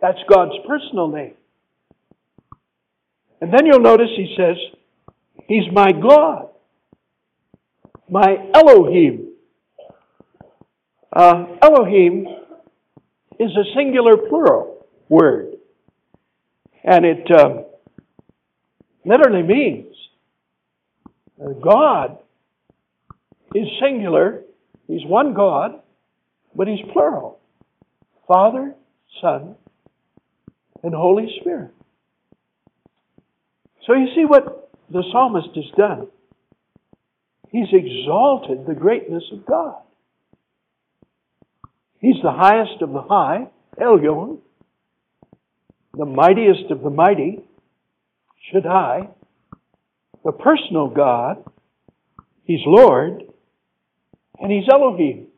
That's 0.00 0.18
God's 0.28 0.54
personal 0.66 1.08
name. 1.08 1.34
And 3.40 3.52
then 3.52 3.66
you'll 3.66 3.80
notice 3.80 4.08
he 4.16 4.34
says, 4.36 4.56
He's 5.48 5.64
my 5.72 5.90
God, 5.90 6.48
my 8.08 8.36
Elohim. 8.54 9.32
Uh, 11.12 11.44
Elohim 11.60 12.26
is 13.38 13.50
a 13.50 13.64
singular 13.76 14.16
plural 14.16 14.86
word. 15.08 15.56
And 16.84 17.04
it 17.04 17.30
uh, 17.30 17.62
literally 19.04 19.42
means 19.42 19.94
God 21.62 22.18
is 23.54 23.66
singular. 23.80 24.42
He's 24.86 25.04
one 25.06 25.34
God, 25.34 25.80
but 26.54 26.68
He's 26.68 26.84
plural. 26.92 27.38
Father, 28.26 28.74
Son, 29.20 29.56
and 30.82 30.94
Holy 30.94 31.26
Spirit. 31.40 31.70
So 33.86 33.94
you 33.94 34.06
see 34.14 34.24
what 34.24 34.70
the 34.90 35.02
psalmist 35.10 35.48
has 35.54 35.64
done. 35.76 36.08
He's 37.50 37.68
exalted 37.72 38.66
the 38.66 38.74
greatness 38.74 39.24
of 39.32 39.44
God. 39.44 39.76
He's 41.98 42.20
the 42.22 42.32
highest 42.32 42.80
of 42.80 42.92
the 42.92 43.02
high, 43.02 43.48
Elyon, 43.80 44.38
the 45.94 46.06
mightiest 46.06 46.70
of 46.70 46.82
the 46.82 46.90
mighty, 46.90 47.40
Shaddai, 48.50 49.08
the 50.24 50.32
personal 50.32 50.88
God. 50.88 51.44
He's 52.44 52.60
Lord, 52.66 53.22
and 54.40 54.50
He's 54.50 54.68
Elohim, 54.70 55.28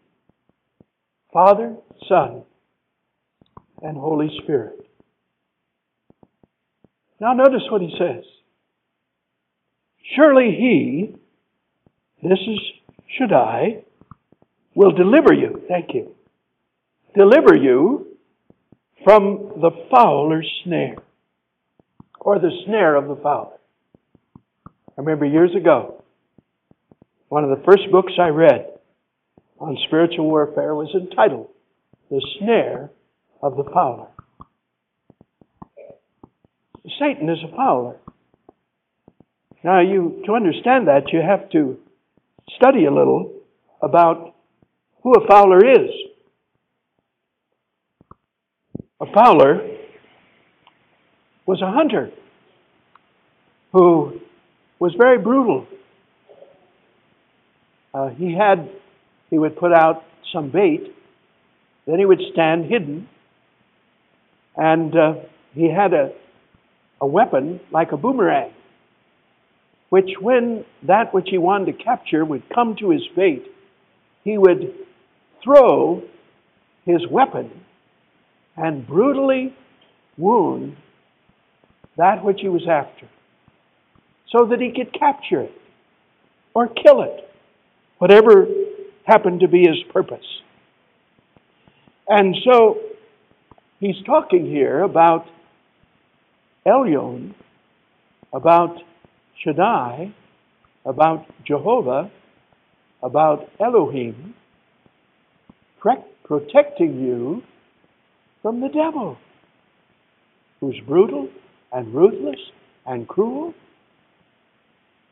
Father, 1.32 1.76
Son, 2.08 2.44
and 3.82 3.96
Holy 3.96 4.30
Spirit. 4.42 4.87
Now 7.20 7.32
notice 7.32 7.62
what 7.70 7.80
he 7.80 7.94
says. 7.99 8.25
Surely 10.16 10.50
he, 10.58 11.14
this 12.23 12.38
is 12.38 12.61
Shaddai, 13.18 13.84
will 14.75 14.92
deliver 14.92 15.32
you. 15.32 15.62
Thank 15.68 15.94
you. 15.94 16.14
Deliver 17.14 17.54
you 17.54 18.16
from 19.04 19.52
the 19.61 19.70
fowler's 19.90 20.50
snare, 20.64 20.96
or 22.25 22.38
the 22.38 22.50
snare 22.64 22.97
of 22.97 23.07
the 23.07 23.23
fowler. 23.23 23.59
I 24.66 25.00
remember 25.00 25.26
years 25.26 25.54
ago, 25.54 26.02
one 27.28 27.45
of 27.45 27.50
the 27.50 27.64
first 27.64 27.83
books 27.93 28.14
I 28.19 28.28
read 28.28 28.66
on 29.61 29.76
spiritual 29.87 30.26
warfare 30.26 30.75
was 30.75 30.88
entitled 30.95 31.49
The 32.11 32.21
Snare 32.38 32.90
of 33.43 33.57
the 33.57 33.64
Fowler. 33.64 34.09
Satan 36.99 37.28
is 37.28 37.38
a 37.45 37.54
fowler. 37.54 37.97
Now, 39.62 39.81
you 39.81 40.23
to 40.26 40.33
understand 40.35 40.88
that, 40.88 41.12
you 41.12 41.21
have 41.21 41.50
to 41.50 41.78
study 42.57 42.85
a 42.85 42.93
little 42.93 43.33
about 43.83 44.35
who 45.02 45.12
a 45.12 45.26
fowler 45.26 45.59
is. 45.59 45.90
A 49.00 49.07
fowler 49.12 49.74
was 51.47 51.61
a 51.63 51.71
hunter 51.71 52.11
who 53.73 54.21
was 54.79 54.95
very 54.97 55.19
brutal. 55.19 55.67
Uh, 57.93 58.09
he 58.09 58.35
had, 58.35 58.69
he 59.31 59.39
would 59.39 59.57
put 59.57 59.73
out 59.73 60.05
some 60.33 60.51
bait, 60.51 60.95
then 61.87 61.99
he 61.99 62.05
would 62.05 62.21
stand 62.33 62.65
hidden, 62.65 63.09
and 64.57 64.97
uh, 64.97 65.15
he 65.55 65.71
had 65.71 65.93
a 65.93 66.13
a 67.05 67.07
weapon 67.07 67.61
like 67.71 67.93
a 67.93 67.97
boomerang, 67.99 68.50
which 69.91 70.11
when 70.21 70.65
that 70.85 71.13
which 71.13 71.28
he 71.30 71.39
wanted 71.39 71.67
to 71.76 71.85
capture 71.85 72.25
would 72.25 72.43
come 72.49 72.76
to 72.76 72.91
his 72.91 73.02
bait, 73.15 73.45
he 74.23 74.39
would 74.39 74.75
throw 75.43 76.02
his 76.87 77.07
weapon 77.11 77.50
and 78.57 78.87
brutally 78.87 79.54
wound 80.17 80.76
that 81.97 82.25
which 82.25 82.39
he 82.41 82.49
was 82.49 82.67
after 82.69 83.09
so 84.30 84.47
that 84.47 84.61
he 84.61 84.73
could 84.73 84.93
capture 84.93 85.43
it 85.43 85.52
or 86.54 86.69
kill 86.69 87.02
it, 87.02 87.28
whatever 87.99 88.47
happened 89.04 89.41
to 89.41 89.49
be 89.49 89.61
his 89.61 89.78
purpose. 89.93 90.25
And 92.09 92.37
so 92.45 92.78
he's 93.80 93.97
talking 94.04 94.47
here 94.47 94.83
about 94.83 95.26
Elyon, 96.67 97.35
about 98.33 98.76
Shaddai, 99.43 100.13
about 100.85 101.26
Jehovah, 101.47 102.11
about 103.02 103.49
Elohim, 103.61 104.35
protecting 106.25 107.00
you 107.00 107.43
from 108.43 108.61
the 108.61 108.69
devil, 108.69 109.19
who's 110.61 110.80
brutal 110.87 111.28
and 111.75 111.93
ruthless 111.93 112.41
and 112.87 113.06
cruel. 113.06 113.52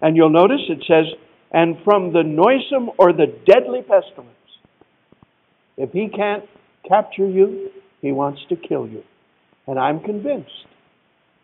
And 0.00 0.16
you'll 0.16 0.30
notice 0.30 0.60
it 0.68 0.84
says, 0.86 1.06
and 1.52 1.76
from 1.84 2.12
the 2.12 2.22
noisome 2.22 2.90
or 2.98 3.12
the 3.12 3.26
deadly 3.46 3.80
pestilence. 3.80 4.30
If 5.76 5.90
he 5.90 6.08
can't 6.08 6.44
capture 6.88 7.28
you, 7.28 7.70
he 8.00 8.12
wants 8.12 8.40
to 8.48 8.56
kill 8.56 8.86
you. 8.88 9.02
And 9.66 9.78
I'm 9.78 10.00
convinced 10.00 10.50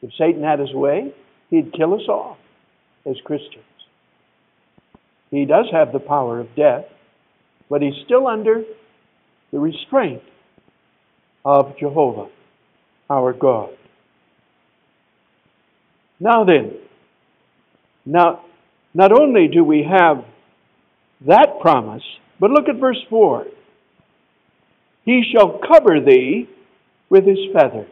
if 0.02 0.10
Satan 0.18 0.42
had 0.42 0.60
his 0.60 0.72
way, 0.72 1.12
he'd 1.50 1.72
kill 1.72 1.94
us 1.94 2.08
all 2.08 2.38
as 3.06 3.16
Christians. 3.24 3.64
He 5.30 5.44
does 5.44 5.66
have 5.72 5.92
the 5.92 5.98
power 5.98 6.40
of 6.40 6.54
death, 6.56 6.84
but 7.68 7.82
he's 7.82 7.94
still 8.04 8.26
under 8.26 8.62
the 9.52 9.58
restraint 9.58 10.22
of 11.44 11.76
Jehovah, 11.78 12.28
our 13.10 13.32
God. 13.32 13.70
Now 16.20 16.44
then, 16.44 16.72
now, 18.04 18.44
not 18.94 19.12
only 19.12 19.48
do 19.48 19.62
we 19.62 19.86
have 19.88 20.24
that 21.26 21.60
promise, 21.60 22.02
but 22.40 22.50
look 22.50 22.68
at 22.68 22.80
verse 22.80 23.02
4. 23.10 23.46
He 25.04 25.22
shall 25.32 25.58
cover 25.58 26.00
thee 26.00 26.48
with 27.10 27.26
his 27.26 27.38
feathers 27.52 27.90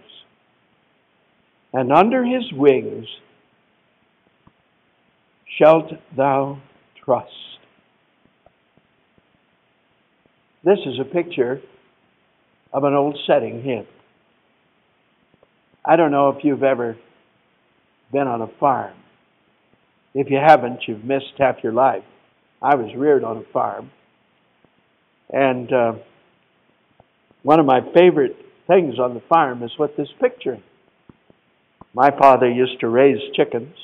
and 1.76 1.92
under 1.92 2.24
his 2.24 2.50
wings 2.54 3.06
shalt 5.58 5.92
thou 6.16 6.58
trust. 7.04 7.30
This 10.64 10.78
is 10.86 10.98
a 10.98 11.04
picture 11.04 11.60
of 12.72 12.84
an 12.84 12.94
old 12.94 13.18
setting 13.26 13.62
hymn. 13.62 13.86
I 15.84 15.96
don't 15.96 16.10
know 16.10 16.30
if 16.30 16.44
you've 16.44 16.62
ever 16.62 16.96
been 18.12 18.26
on 18.26 18.42
a 18.42 18.48
farm. 18.58 18.94
If 20.14 20.30
you 20.30 20.38
haven't, 20.44 20.80
you've 20.86 21.04
missed 21.04 21.34
half 21.38 21.56
your 21.62 21.72
life. 21.72 22.04
I 22.62 22.74
was 22.74 22.94
reared 22.96 23.24
on 23.24 23.38
a 23.38 23.52
farm. 23.52 23.90
And 25.30 25.72
uh, 25.72 25.92
one 27.42 27.60
of 27.60 27.66
my 27.66 27.80
favorite 27.94 28.36
things 28.66 28.98
on 28.98 29.14
the 29.14 29.22
farm 29.28 29.62
is 29.62 29.70
what 29.76 29.96
this 29.96 30.08
picture 30.20 30.58
my 31.96 32.10
father 32.10 32.50
used 32.50 32.78
to 32.80 32.88
raise 32.88 33.16
chickens, 33.34 33.74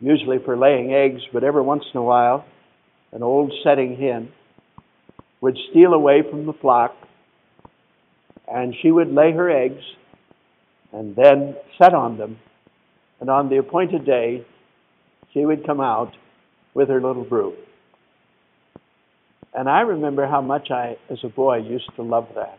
usually 0.00 0.36
for 0.44 0.54
laying 0.54 0.92
eggs, 0.92 1.22
but 1.32 1.42
every 1.42 1.62
once 1.62 1.82
in 1.94 1.98
a 1.98 2.02
while, 2.02 2.44
an 3.10 3.22
old 3.22 3.54
setting 3.64 3.96
hen 3.96 4.30
would 5.40 5.56
steal 5.70 5.94
away 5.94 6.22
from 6.30 6.44
the 6.44 6.52
flock 6.52 6.94
and 8.46 8.74
she 8.82 8.90
would 8.90 9.10
lay 9.10 9.32
her 9.32 9.50
eggs 9.50 9.82
and 10.92 11.16
then 11.16 11.56
set 11.78 11.94
on 11.94 12.18
them. 12.18 12.36
And 13.24 13.30
on 13.30 13.48
the 13.48 13.56
appointed 13.56 14.04
day, 14.04 14.44
she 15.32 15.46
would 15.46 15.64
come 15.64 15.80
out 15.80 16.12
with 16.74 16.90
her 16.90 17.00
little 17.00 17.24
brood. 17.24 17.56
And 19.54 19.66
I 19.66 19.80
remember 19.80 20.26
how 20.26 20.42
much 20.42 20.70
I, 20.70 20.98
as 21.08 21.16
a 21.24 21.30
boy, 21.30 21.60
used 21.60 21.88
to 21.96 22.02
love 22.02 22.28
that. 22.34 22.58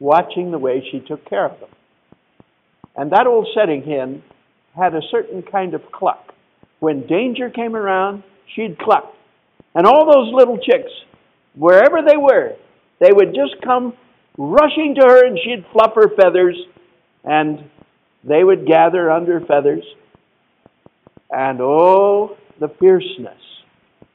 Watching 0.00 0.50
the 0.50 0.58
way 0.58 0.82
she 0.90 1.00
took 1.00 1.28
care 1.28 1.44
of 1.44 1.60
them. 1.60 1.68
And 2.96 3.12
that 3.12 3.26
old 3.26 3.46
setting 3.54 3.82
hen 3.82 4.22
had 4.74 4.94
a 4.94 5.02
certain 5.10 5.42
kind 5.42 5.74
of 5.74 5.82
cluck. 5.92 6.32
When 6.80 7.06
danger 7.06 7.50
came 7.50 7.76
around, 7.76 8.22
she'd 8.56 8.78
cluck. 8.78 9.12
And 9.74 9.86
all 9.86 10.06
those 10.06 10.32
little 10.32 10.56
chicks, 10.56 10.90
wherever 11.54 11.98
they 12.00 12.16
were, 12.16 12.52
they 12.98 13.12
would 13.12 13.34
just 13.34 13.60
come 13.62 13.92
rushing 14.38 14.94
to 14.98 15.06
her 15.06 15.26
and 15.26 15.38
she'd 15.44 15.66
fluff 15.70 15.92
her 15.96 16.16
feathers 16.16 16.56
and 17.24 17.68
they 18.24 18.42
would 18.42 18.66
gather 18.66 19.10
under 19.10 19.40
feathers. 19.40 19.84
And 21.30 21.60
oh, 21.60 22.36
the 22.60 22.68
fierceness 22.80 23.40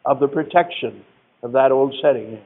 of 0.06 0.20
the 0.20 0.28
protection 0.28 1.04
of 1.42 1.54
that 1.54 1.72
old 1.72 1.96
setting. 2.02 2.40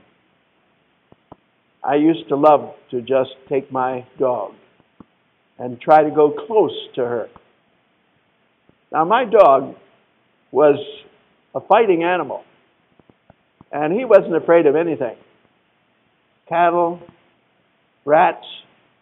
I 1.84 1.96
used 1.96 2.28
to 2.30 2.36
love 2.36 2.74
to 2.92 3.02
just 3.02 3.32
take 3.48 3.72
my 3.72 4.06
dog 4.20 4.54
and 5.58 5.80
try 5.80 6.04
to 6.04 6.12
go 6.12 6.32
close 6.48 6.76
to 6.96 7.02
her. 7.02 7.30
Now, 8.92 9.06
my 9.06 9.26
dog 9.26 9.76
was 10.52 10.80
a 11.56 11.60
fighting 11.62 12.04
animal, 12.04 12.44
and 13.72 13.94
he 13.94 14.06
wasn't 14.06 14.36
afraid 14.36 14.66
of 14.66 14.76
anything 14.76 15.16
cattle, 16.48 17.02
rats, 18.06 18.46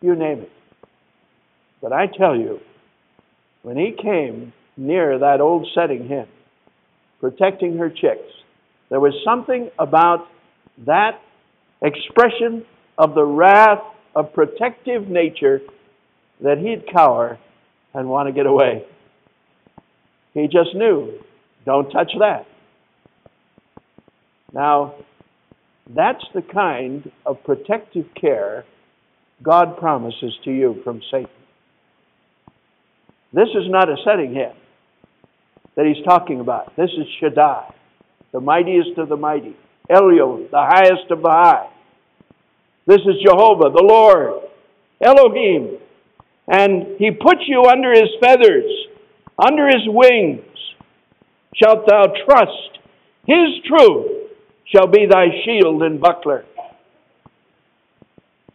you 0.02 0.16
name 0.16 0.40
it. 0.40 0.52
But 1.86 1.94
I 1.94 2.08
tell 2.08 2.36
you, 2.36 2.62
when 3.62 3.78
he 3.78 3.92
came 4.02 4.54
near 4.76 5.20
that 5.20 5.40
old 5.40 5.68
setting 5.76 6.08
hen, 6.08 6.26
protecting 7.20 7.78
her 7.78 7.92
chicks, 7.92 8.28
there 8.90 9.00
was 9.00 9.14
something 9.24 9.70
about 9.78 10.26
that 10.88 11.22
expression 11.84 12.66
of 12.98 13.14
the 13.14 13.24
wrath 13.24 13.84
of 14.16 14.34
protective 14.34 15.08
nature 15.08 15.62
that 16.42 16.58
he'd 16.58 16.92
cower 16.92 17.38
and 17.94 18.10
want 18.10 18.30
to 18.30 18.34
get 18.34 18.48
away. 18.48 18.84
He 20.34 20.46
just 20.46 20.74
knew, 20.74 21.20
don't 21.68 21.92
touch 21.92 22.12
that. 22.18 22.48
Now, 24.52 24.96
that's 25.96 26.26
the 26.34 26.42
kind 26.42 27.12
of 27.28 27.44
protective 27.44 28.08
care 28.20 28.66
God 29.44 29.78
promises 29.78 30.34
to 30.46 30.52
you 30.52 30.82
from 30.84 31.00
Satan. 31.12 31.30
This 33.36 33.50
is 33.50 33.68
not 33.68 33.90
a 33.90 33.98
setting 34.06 34.34
hen 34.34 34.54
that 35.76 35.86
he's 35.86 36.02
talking 36.06 36.40
about. 36.40 36.74
This 36.78 36.90
is 36.92 37.06
Shaddai, 37.20 37.70
the 38.32 38.40
mightiest 38.40 38.98
of 38.98 39.10
the 39.10 39.18
mighty. 39.18 39.58
Elyon, 39.92 40.50
the 40.50 40.66
highest 40.66 41.12
of 41.12 41.22
the 41.22 41.30
high. 41.30 41.70
This 42.88 43.02
is 43.02 43.22
Jehovah, 43.26 43.72
the 43.76 43.84
Lord, 43.84 44.42
Elohim. 45.02 45.80
And 46.48 46.98
he 46.98 47.12
puts 47.12 47.42
you 47.46 47.66
under 47.66 47.92
his 47.92 48.08
feathers, 48.22 48.72
under 49.38 49.68
his 49.68 49.84
wings. 49.86 50.46
Shalt 51.62 51.86
thou 51.90 52.14
trust. 52.26 52.80
His 53.28 53.50
truth 53.68 54.30
shall 54.74 54.88
be 54.88 55.08
thy 55.10 55.26
shield 55.44 55.84
and 55.84 56.00
buckler. 56.00 56.46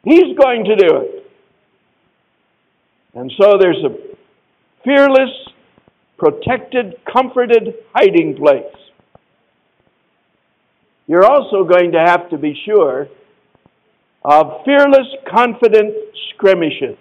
He's 0.05 0.35
going 0.39 0.65
to 0.65 0.77
do 0.77 0.97
it. 0.97 1.31
And 3.13 3.31
so 3.39 3.59
there's 3.61 3.85
a 3.85 4.10
fearless, 4.85 5.31
protected, 6.19 6.95
comforted 7.11 7.75
hiding 7.95 8.37
place. 8.37 8.65
You're 11.07 11.25
also 11.25 11.65
going 11.65 11.93
to 11.93 11.99
have 11.99 12.31
to 12.31 12.39
be 12.39 12.55
sure 12.65 13.09
of 14.25 14.65
fearless, 14.65 15.07
confident 15.29 15.95
skirmishes. 16.31 16.99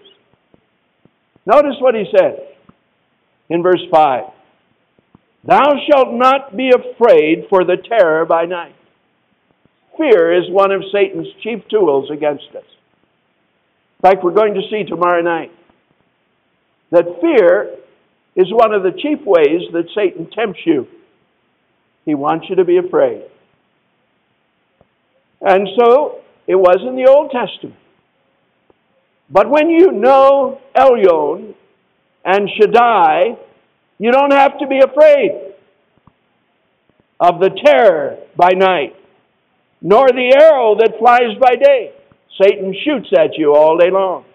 Notice 1.46 1.76
what 1.80 1.96
he 1.96 2.06
says 2.18 2.40
in 3.50 3.62
verse 3.62 3.84
5 3.92 4.24
Thou 5.46 5.72
shalt 5.90 6.14
not 6.14 6.56
be 6.56 6.70
afraid 6.70 7.46
for 7.50 7.64
the 7.64 7.78
terror 7.78 8.26
by 8.26 8.46
night. 8.46 8.76
Fear 9.98 10.42
is 10.42 10.50
one 10.50 10.72
of 10.72 10.82
Satan's 10.94 11.28
chief 11.44 11.60
tools 11.70 12.10
against 12.12 12.50
us. 12.56 12.64
In 12.64 14.10
fact, 14.10 14.24
we're 14.24 14.34
going 14.34 14.54
to 14.54 14.62
see 14.70 14.84
tomorrow 14.86 15.22
night 15.22 15.52
that 16.92 17.06
fear 17.22 17.76
is 18.36 18.48
one 18.52 18.74
of 18.74 18.84
the 18.84 18.92
chief 18.92 19.20
ways 19.26 19.62
that 19.74 19.86
Satan 19.96 20.30
tempts 20.32 20.60
you. 20.66 20.88
He 22.06 22.16
wants 22.16 22.48
you 22.50 22.56
to 22.56 22.66
be 22.66 22.78
afraid. 22.78 23.24
And 25.42 25.68
so 25.78 26.20
it 26.48 26.56
was 26.56 26.78
in 26.88 26.96
the 26.96 27.10
Old 27.10 27.32
Testament. 27.32 27.76
But 29.30 29.50
when 29.50 29.70
you 29.70 29.92
know 29.92 30.60
Elyon 30.76 31.54
and 32.26 32.50
Shaddai, 32.58 33.38
you 34.00 34.12
don't 34.12 34.34
have 34.34 34.58
to 34.60 34.68
be 34.68 34.80
afraid 34.80 35.54
of 37.20 37.40
the 37.40 37.50
terror 37.64 38.18
by 38.36 38.52
night, 38.56 38.96
nor 39.82 40.08
the 40.08 40.36
arrow 40.40 40.76
that 40.80 40.98
flies 40.98 41.38
by 41.40 41.56
day. 41.56 41.94
Satan 42.42 42.74
shoots 42.86 43.10
at 43.18 43.38
you 43.38 43.54
all 43.54 43.78
day 43.78 43.92
long. 43.92 44.26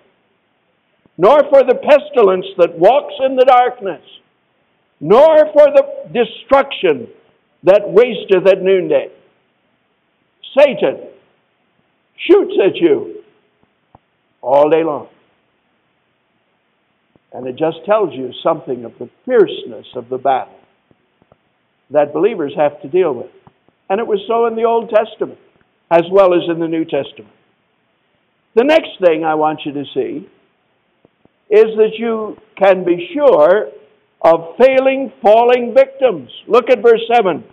Nor 1.17 1.45
for 1.51 1.63
the 1.63 1.75
pestilence 1.75 2.47
that 2.59 2.79
walks 2.79 3.15
in 3.25 3.37
the 3.37 3.45
darkness, 3.45 4.03
nor 5.01 5.53
for 5.53 5.67
the 5.75 5.85
destruction 6.13 7.09
that 7.63 7.83
wasteth 7.87 8.47
at 8.47 8.63
noonday. 8.63 9.09
Satan 10.59 11.09
shoots 12.17 12.55
at 12.65 12.77
you 12.77 13.23
all 14.41 14.69
day 14.71 14.85
long. 14.85 15.09
And 17.33 17.47
it 17.49 17.57
just 17.57 17.79
tells 17.85 18.15
you 18.15 18.31
something 18.43 18.85
of 18.85 18.93
the 18.99 19.11
fierceness 19.25 19.87
of 19.97 20.09
the 20.09 20.19
battle 20.19 20.55
that 21.91 22.13
believers 22.13 22.53
have 22.57 22.81
to 22.83 22.89
deal 22.89 23.13
with. 23.13 23.31
And 23.91 24.01
it 24.01 24.07
was 24.07 24.21
so 24.29 24.47
in 24.47 24.55
the 24.55 24.65
Old 24.65 24.91
Testament 24.91 25.39
as 25.91 26.03
well 26.11 26.35
as 26.35 26.43
in 26.49 26.61
the 26.61 26.69
New 26.69 26.85
Testament. 26.85 27.35
The 28.55 28.65
next 28.65 28.91
thing 29.05 29.25
I 29.25 29.35
want 29.35 29.61
you 29.65 29.73
to 29.73 29.85
see 29.93 30.29
is 31.51 31.67
that 31.77 31.93
you 31.99 32.37
can 32.59 32.85
be 32.85 33.11
sure 33.15 33.69
of 34.23 34.57
failing, 34.59 35.13
falling 35.23 35.75
victims. 35.75 36.31
Look 36.49 36.71
at 36.71 36.83
verse 36.83 37.03
7. 37.13 37.45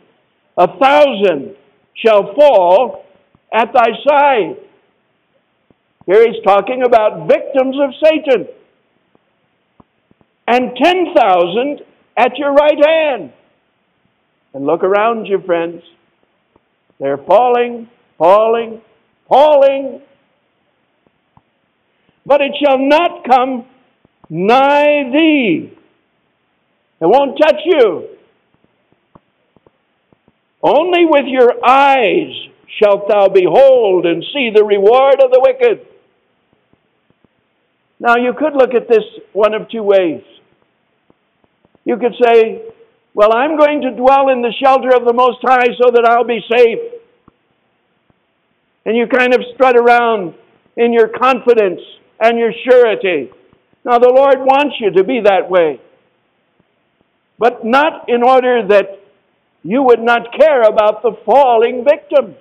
A 0.57 0.67
thousand 0.79 1.55
shall 1.95 2.33
fall 2.35 3.05
at 3.53 3.73
thy 3.73 3.89
side. 4.07 4.55
Here 6.05 6.25
he's 6.25 6.43
talking 6.43 6.83
about 6.83 7.27
victims 7.27 7.75
of 7.81 7.91
Satan. 8.03 8.47
And 10.47 10.71
10,000 10.81 11.81
at 12.17 12.37
your 12.37 12.53
right 12.53 12.85
hand. 12.85 13.33
And 14.53 14.65
look 14.65 14.83
around 14.83 15.25
you, 15.25 15.41
friends. 15.45 15.81
They're 16.99 17.17
falling, 17.17 17.89
falling, 18.17 18.81
falling. 19.27 20.01
But 22.25 22.41
it 22.41 22.51
shall 22.63 22.77
not 22.77 23.25
come 23.29 23.65
nigh 24.31 25.11
thee. 25.11 25.77
It 27.01 27.05
won't 27.05 27.37
touch 27.37 27.59
you. 27.65 28.07
Only 30.63 31.05
with 31.05 31.25
your 31.27 31.53
eyes 31.67 32.31
shalt 32.81 33.09
thou 33.09 33.27
behold 33.27 34.05
and 34.05 34.23
see 34.33 34.51
the 34.55 34.63
reward 34.63 35.15
of 35.21 35.31
the 35.31 35.41
wicked. 35.41 35.85
Now, 37.99 38.15
you 38.15 38.33
could 38.33 38.53
look 38.53 38.73
at 38.73 38.87
this 38.87 39.03
one 39.33 39.53
of 39.53 39.69
two 39.69 39.83
ways. 39.83 40.23
You 41.83 41.97
could 41.97 42.13
say, 42.23 42.63
Well, 43.13 43.33
I'm 43.33 43.57
going 43.57 43.81
to 43.81 43.91
dwell 43.91 44.29
in 44.29 44.41
the 44.41 44.53
shelter 44.63 44.95
of 44.95 45.05
the 45.05 45.13
Most 45.13 45.39
High 45.41 45.67
so 45.79 45.91
that 45.91 46.05
I'll 46.05 46.23
be 46.23 46.39
safe. 46.55 46.79
And 48.85 48.95
you 48.95 49.07
kind 49.07 49.33
of 49.33 49.41
strut 49.53 49.75
around 49.75 50.35
in 50.77 50.93
your 50.93 51.09
confidence 51.09 51.81
and 52.19 52.39
your 52.39 52.53
surety. 52.63 53.31
Now, 53.83 53.97
the 53.97 54.13
Lord 54.13 54.39
wants 54.39 54.75
you 54.79 54.91
to 54.91 55.03
be 55.03 55.21
that 55.25 55.49
way. 55.49 55.81
But 57.39 57.65
not 57.65 58.07
in 58.07 58.21
order 58.21 58.67
that 58.67 58.99
you 59.63 59.81
would 59.83 60.01
not 60.01 60.33
care 60.37 60.61
about 60.61 61.01
the 61.01 61.17
falling 61.25 61.83
victims. 61.83 62.37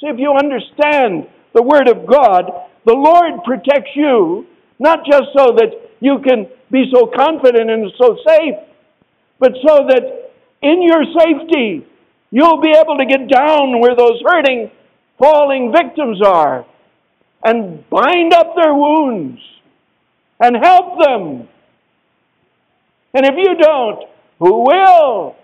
See, 0.00 0.06
if 0.06 0.18
you 0.18 0.32
understand 0.32 1.26
the 1.52 1.62
Word 1.62 1.88
of 1.88 2.06
God, 2.06 2.50
the 2.84 2.94
Lord 2.94 3.42
protects 3.44 3.90
you, 3.94 4.46
not 4.78 5.00
just 5.10 5.34
so 5.36 5.56
that 5.56 5.72
you 6.00 6.18
can 6.24 6.46
be 6.70 6.90
so 6.92 7.10
confident 7.16 7.70
and 7.70 7.90
so 7.98 8.16
safe, 8.26 8.54
but 9.40 9.52
so 9.66 9.86
that 9.88 10.30
in 10.62 10.82
your 10.82 11.02
safety, 11.18 11.86
you'll 12.30 12.60
be 12.60 12.74
able 12.76 12.98
to 12.98 13.06
get 13.06 13.28
down 13.28 13.80
where 13.80 13.96
those 13.96 14.20
hurting, 14.24 14.70
falling 15.18 15.72
victims 15.72 16.20
are 16.24 16.66
and 17.42 17.88
bind 17.90 18.32
up 18.32 18.54
their 18.56 18.74
wounds 18.74 19.40
and 20.40 20.56
help 20.56 20.98
them. 20.98 21.48
And 23.14 23.24
if 23.24 23.34
you 23.36 23.56
don't, 23.56 24.04
who 24.38 24.64
will? 24.64 25.36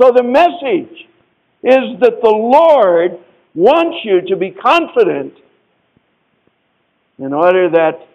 So 0.00 0.12
the 0.12 0.22
message 0.22 1.06
is 1.62 2.00
that 2.00 2.20
the 2.22 2.28
Lord 2.28 3.18
wants 3.54 3.98
you 4.04 4.20
to 4.28 4.36
be 4.36 4.50
confident 4.50 5.34
in 7.18 7.32
order 7.32 7.70
that 7.70 8.06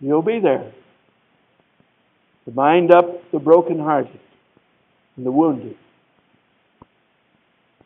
you'll 0.00 0.22
be 0.22 0.40
there 0.40 0.72
to 2.44 2.50
bind 2.50 2.92
up 2.92 3.30
the 3.30 3.38
brokenhearted 3.38 4.20
and 5.16 5.24
the 5.24 5.30
wounded 5.30 5.76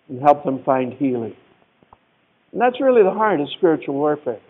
and 0.09 0.21
help 0.21 0.45
them 0.45 0.65
find 0.65 0.95
healing. 0.95 1.37
And 2.53 2.61
that's 2.61 2.81
really 2.81 3.03
the 3.03 3.13
heart 3.13 3.41
of 3.41 3.49
spiritual 3.57 3.95
warfare. 3.95 4.41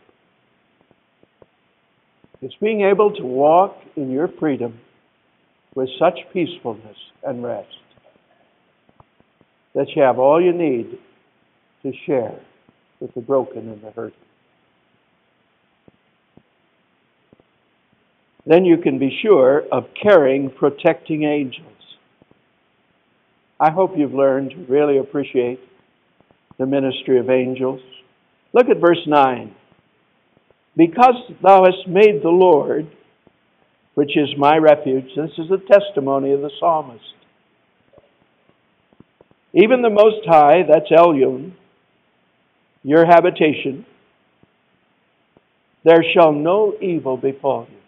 It's 2.40 2.54
being 2.60 2.82
able 2.82 3.12
to 3.14 3.24
walk 3.24 3.76
in 3.96 4.10
your 4.10 4.28
freedom 4.38 4.78
with 5.74 5.88
such 5.98 6.18
peacefulness 6.32 6.96
and 7.24 7.42
rest 7.42 7.68
that 9.74 9.88
you 9.94 10.02
have 10.02 10.18
all 10.18 10.40
you 10.40 10.52
need 10.52 10.98
to 11.82 11.92
share 12.06 12.38
with 13.00 13.14
the 13.14 13.20
broken 13.20 13.68
and 13.68 13.82
the 13.82 13.90
hurting. 13.90 14.18
Then 18.46 18.64
you 18.64 18.78
can 18.78 18.98
be 18.98 19.16
sure 19.22 19.64
of 19.70 19.84
caring, 20.00 20.50
protecting 20.50 21.24
angels. 21.24 21.64
I 23.60 23.70
hope 23.70 23.92
you've 23.96 24.14
learned 24.14 24.50
to 24.50 24.72
really 24.72 24.98
appreciate 24.98 25.60
the 26.58 26.66
ministry 26.66 27.18
of 27.18 27.28
angels. 27.28 27.80
Look 28.52 28.68
at 28.68 28.80
verse 28.80 29.02
9. 29.06 29.54
Because 30.78 31.16
thou 31.42 31.64
hast 31.64 31.88
made 31.88 32.22
the 32.22 32.28
Lord, 32.28 32.86
which 33.94 34.16
is 34.16 34.28
my 34.38 34.56
refuge, 34.58 35.10
this 35.16 35.32
is 35.36 35.48
the 35.50 35.58
testimony 35.58 36.32
of 36.32 36.40
the 36.40 36.52
psalmist. 36.60 37.02
Even 39.52 39.82
the 39.82 39.90
Most 39.90 40.24
High, 40.24 40.62
that's 40.70 40.88
Elyon, 40.92 41.54
your 42.84 43.04
habitation, 43.06 43.84
there 45.84 46.04
shall 46.14 46.30
no 46.32 46.74
evil 46.80 47.16
befall 47.16 47.66
you. 47.68 47.78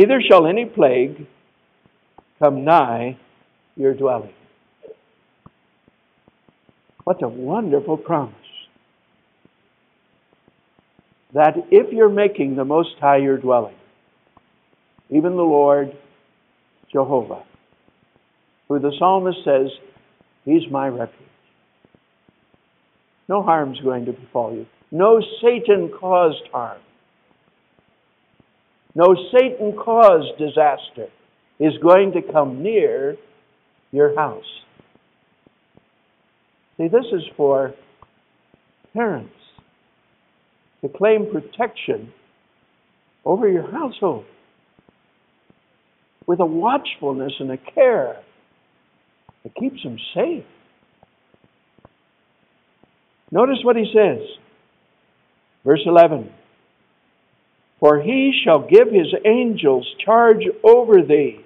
Neither 0.00 0.20
shall 0.28 0.48
any 0.48 0.64
plague 0.64 1.28
come 2.42 2.64
nigh 2.64 3.18
your 3.76 3.94
dwelling. 3.94 4.34
What 7.04 7.22
a 7.22 7.28
wonderful 7.28 7.98
promise. 7.98 8.43
That 11.34 11.54
if 11.70 11.92
you're 11.92 12.08
making 12.08 12.56
the 12.56 12.64
Most 12.64 12.96
High 13.00 13.18
your 13.18 13.36
dwelling, 13.38 13.74
even 15.10 15.32
the 15.36 15.42
Lord 15.42 15.96
Jehovah, 16.92 17.42
who 18.68 18.78
the 18.78 18.92
psalmist 18.98 19.38
says, 19.44 19.68
He's 20.44 20.70
my 20.70 20.88
refuge. 20.88 21.20
No 23.28 23.42
harm's 23.42 23.80
going 23.80 24.04
to 24.04 24.12
befall 24.12 24.54
you. 24.54 24.66
No 24.90 25.20
Satan 25.42 25.90
caused 25.98 26.46
harm. 26.52 26.80
No 28.94 29.16
Satan 29.32 29.72
caused 29.76 30.38
disaster 30.38 31.08
is 31.58 31.72
going 31.82 32.12
to 32.12 32.22
come 32.32 32.62
near 32.62 33.16
your 33.90 34.14
house. 34.14 34.44
See, 36.76 36.88
this 36.88 37.06
is 37.12 37.22
for 37.36 37.74
parents 38.92 39.34
to 40.84 40.90
claim 40.90 41.30
protection 41.32 42.12
over 43.24 43.48
your 43.48 43.70
household 43.70 44.26
with 46.26 46.40
a 46.40 46.46
watchfulness 46.46 47.32
and 47.40 47.50
a 47.50 47.56
care 47.56 48.20
that 49.42 49.54
keeps 49.54 49.82
them 49.82 49.96
safe. 50.14 50.44
Notice 53.30 53.58
what 53.62 53.76
he 53.76 53.90
says. 53.94 54.26
Verse 55.64 55.80
11 55.86 56.30
For 57.80 58.02
he 58.02 58.38
shall 58.44 58.68
give 58.68 58.88
his 58.88 59.14
angels 59.24 59.86
charge 60.04 60.44
over 60.62 61.00
thee 61.02 61.40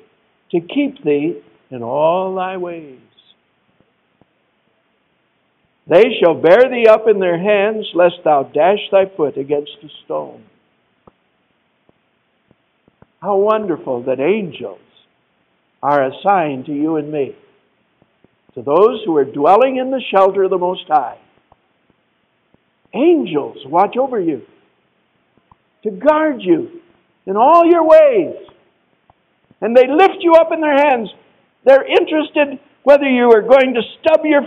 to 0.51 0.61
keep 0.61 1.05
thee 1.05 1.41
in 1.71 1.83
all 1.85 2.35
thy 2.35 2.57
ways. 2.57 2.99
They 5.89 6.05
shall 6.21 6.35
bear 6.35 6.69
thee 6.69 6.87
up 6.87 7.05
in 7.09 7.19
their 7.19 7.39
hands, 7.39 7.87
lest 7.95 8.17
thou 8.23 8.43
dash 8.43 8.91
thy 8.93 9.07
foot 9.17 9.39
against 9.39 9.73
a 9.83 9.89
stone. 10.05 10.45
How 13.23 13.37
wonderful 13.37 14.03
that 14.03 14.21
angels 14.21 14.81
are 15.83 16.11
assigned 16.11 16.67
to 16.67 16.73
you 16.73 16.97
and 16.97 17.11
me, 17.11 17.35
to 18.55 18.63
those 18.63 19.03
who 19.07 19.17
are 19.17 19.25
dwelling 19.25 19.79
in 19.79 19.91
the 19.91 20.03
shelter 20.13 20.45
of 20.45 20.51
the 20.51 20.59
Most 20.59 20.85
High. 20.89 21.19
Angels 22.95 23.57
watch 23.67 23.97
over 23.97 24.21
you, 24.21 24.43
to 25.85 25.91
guard 25.91 26.37
you 26.41 26.81
in 27.27 27.37
all 27.37 27.65
your 27.65 27.87
ways. 27.87 28.37
And 29.61 29.77
they 29.77 29.87
lift 29.89 30.19
you 30.21 30.35
up 30.35 30.53
in 30.53 30.61
their 30.61 30.77
hands. 30.77 31.09
They're 31.65 31.87
interested 31.87 32.59
whether 32.83 33.09
you 33.09 33.31
are 33.33 33.43
going 33.43 33.75
to 33.75 33.83
stub 34.01 34.21
your 34.25 34.43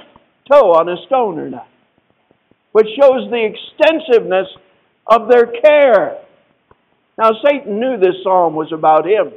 toe 0.51 0.73
on 0.73 0.89
a 0.89 0.97
stone 1.05 1.39
or 1.39 1.49
not, 1.49 1.67
which 2.71 2.87
shows 2.99 3.29
the 3.29 3.53
extensiveness 3.53 4.47
of 5.07 5.29
their 5.29 5.47
care. 5.47 6.17
Now, 7.17 7.31
Satan 7.45 7.79
knew 7.79 7.97
this 7.97 8.23
psalm 8.23 8.55
was 8.55 8.71
about 8.71 9.05
him. 9.05 9.31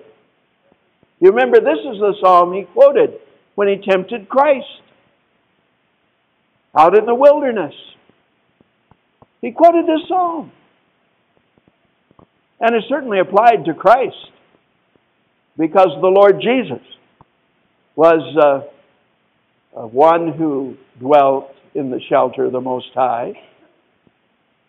You 1.21 1.31
remember, 1.31 1.61
this 1.61 1.79
is 1.79 2.01
the 2.01 2.15
psalm 2.21 2.53
he 2.53 2.65
quoted 2.65 3.15
when 3.55 3.69
he 3.69 3.77
tempted 3.77 4.29
Christ 4.29 4.67
out 6.77 6.99
in 6.99 7.07
the 7.07 7.15
wilderness. 7.15 7.75
He 9.41 9.53
quoted 9.53 9.87
this 9.87 10.09
psalm. 10.09 10.51
And 12.61 12.75
it 12.75 12.85
certainly 12.89 13.19
applied 13.19 13.65
to 13.67 13.75
Christ 13.75 14.17
because 15.59 15.89
the 16.01 16.09
Lord 16.09 16.41
Jesus 16.41 16.83
was 17.95 18.23
uh, 18.37 18.74
uh, 19.77 19.87
one 19.87 20.33
who 20.33 20.77
dwelt 21.01 21.51
in 21.75 21.91
the 21.91 22.01
shelter 22.09 22.45
of 22.45 22.53
the 22.53 22.61
Most 22.61 22.91
High, 22.95 23.33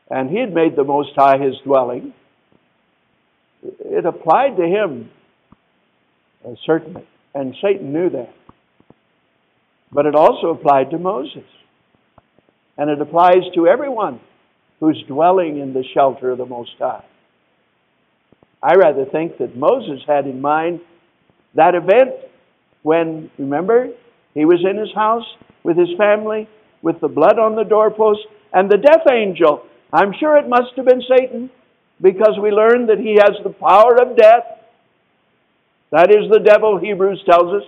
and 0.10 0.30
he 0.30 0.40
had 0.40 0.54
made 0.54 0.76
the 0.76 0.84
Most 0.84 1.12
High 1.16 1.38
his 1.38 1.56
dwelling. 1.64 2.14
It 3.64 4.06
applied 4.06 4.58
to 4.58 4.64
him, 4.64 5.10
uh, 6.46 6.56
certainly, 6.66 7.08
and 7.34 7.56
Satan 7.62 7.92
knew 7.94 8.10
that. 8.10 8.34
But 9.92 10.06
it 10.06 10.16
also 10.16 10.48
applied 10.50 10.92
to 10.92 10.98
Moses. 10.98 11.44
And 12.78 12.90
it 12.90 13.02
applies 13.02 13.44
to 13.56 13.68
everyone 13.68 14.20
who's 14.80 15.02
dwelling 15.08 15.60
in 15.60 15.74
the 15.74 15.84
shelter 15.94 16.32
of 16.32 16.38
the 16.38 16.46
Most 16.46 16.74
High. 16.78 17.06
I 18.62 18.74
rather 18.76 19.06
think 19.06 19.38
that 19.38 19.56
Moses 19.56 20.02
had 20.08 20.26
in 20.26 20.42
mind 20.42 20.82
that 21.54 21.76
event 21.76 22.12
when, 22.84 23.32
remember, 23.38 23.90
he 24.36 24.46
was 24.46 24.64
in 24.70 24.78
his 24.78 24.94
house 24.94 25.26
with 25.64 25.78
his 25.78 25.90
family, 25.98 26.48
with 26.84 27.00
the 27.02 27.08
blood 27.08 27.40
on 27.40 27.56
the 27.56 27.64
doorpost, 27.64 28.20
and 28.54 28.70
the 28.70 28.78
death 28.78 29.08
angel. 29.12 29.66
I'm 29.92 30.14
sure 30.20 30.38
it 30.38 30.48
must 30.48 30.76
have 30.76 30.86
been 30.86 31.02
Satan, 31.10 31.50
because 32.02 32.38
we 32.40 32.52
learn 32.52 32.88
that 32.88 33.00
he 33.00 33.14
has 33.14 33.42
the 33.44 33.50
power 33.50 33.96
of 34.00 34.18
death. 34.18 34.44
That 35.92 36.12
is 36.12 36.30
the 36.30 36.40
devil, 36.40 36.78
Hebrews 36.78 37.24
tells 37.26 37.64
us. 37.64 37.68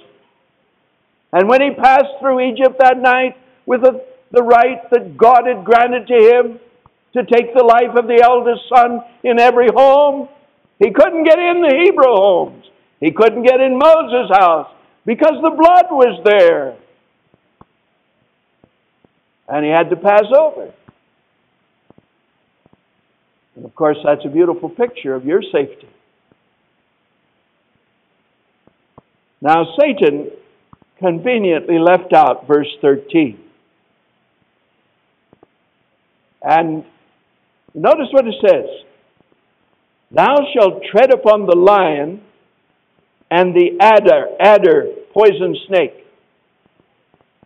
And 1.31 1.47
when 1.47 1.61
he 1.61 1.71
passed 1.71 2.19
through 2.19 2.51
Egypt 2.51 2.77
that 2.79 2.99
night 2.99 3.37
with 3.65 3.81
the, 3.81 4.03
the 4.31 4.43
right 4.43 4.89
that 4.91 5.17
God 5.17 5.47
had 5.47 5.63
granted 5.63 6.07
to 6.07 6.13
him 6.13 6.59
to 7.13 7.23
take 7.23 7.53
the 7.53 7.63
life 7.63 7.95
of 7.97 8.07
the 8.07 8.21
eldest 8.21 8.67
son 8.69 9.01
in 9.23 9.39
every 9.39 9.69
home, 9.73 10.27
he 10.79 10.91
couldn't 10.91 11.23
get 11.23 11.39
in 11.39 11.61
the 11.61 11.75
Hebrew 11.85 12.13
homes. 12.13 12.65
He 12.99 13.11
couldn't 13.11 13.43
get 13.43 13.61
in 13.61 13.77
Moses' 13.77 14.29
house 14.31 14.71
because 15.07 15.41
the 15.41 15.51
blood 15.51 15.85
was 15.89 16.21
there 16.25 16.75
and 19.47 19.65
he 19.65 19.71
had 19.71 19.89
to 19.89 19.95
pass 19.95 20.25
over. 20.37 20.73
And 23.55 23.63
of 23.63 23.73
course, 23.73 23.97
that's 24.03 24.25
a 24.25 24.29
beautiful 24.29 24.69
picture 24.69 25.15
of 25.15 25.25
your 25.25 25.41
safety. 25.41 25.87
Now, 29.39 29.63
Satan 29.79 30.29
conveniently 30.99 31.79
left 31.79 32.11
out 32.11 32.45
verse 32.45 32.67
13. 32.81 33.39
And 36.41 36.83
notice 37.73 38.07
what 38.11 38.27
it 38.27 38.35
says 38.45 38.65
Thou 40.11 40.35
shalt 40.53 40.83
tread 40.91 41.13
upon 41.13 41.45
the 41.45 41.55
lion 41.55 42.21
and 43.29 43.55
the 43.55 43.77
adder, 43.79 44.27
adder, 44.39 44.87
poison 45.13 45.55
snake. 45.67 45.93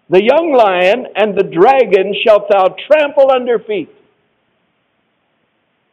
The 0.10 0.24
young 0.24 0.54
lion 0.54 1.08
and 1.16 1.38
the 1.38 1.44
dragon 1.44 2.14
shalt 2.26 2.50
thou 2.50 2.76
trample 2.88 3.32
under 3.32 3.60
feet. 3.60 3.90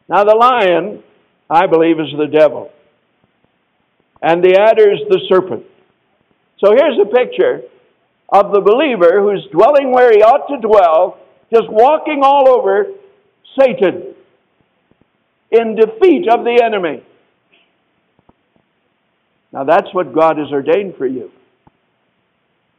Now, 0.09 0.25
the 0.25 0.35
lion, 0.35 1.03
I 1.49 1.67
believe, 1.67 2.01
is 2.01 2.13
the 2.19 2.27
devil, 2.27 2.71
and 4.23 4.43
the 4.43 4.59
adder 4.59 4.91
is 4.91 5.01
the 5.09 5.21
serpent. 5.29 5.65
So 6.65 6.73
here's 6.73 6.99
a 7.01 7.15
picture 7.15 7.61
of 8.31 8.53
the 8.53 8.61
believer 8.61 9.21
who's 9.21 9.47
dwelling 9.53 9.93
where 9.93 10.11
he 10.11 10.23
ought 10.23 10.49
to 10.49 10.61
dwell, 10.67 11.19
just 11.53 11.71
walking 11.71 12.23
all 12.25 12.49
over 12.49 12.87
Satan 13.59 14.15
in 15.51 15.77
defeat 15.77 16.27
of 16.29 16.45
the 16.45 16.61
enemy. 16.65 17.03
Now, 19.53 19.65
that's 19.65 19.93
what 19.93 20.15
God 20.15 20.39
has 20.39 20.53
ordained 20.53 20.95
for 20.97 21.07
you. 21.07 21.31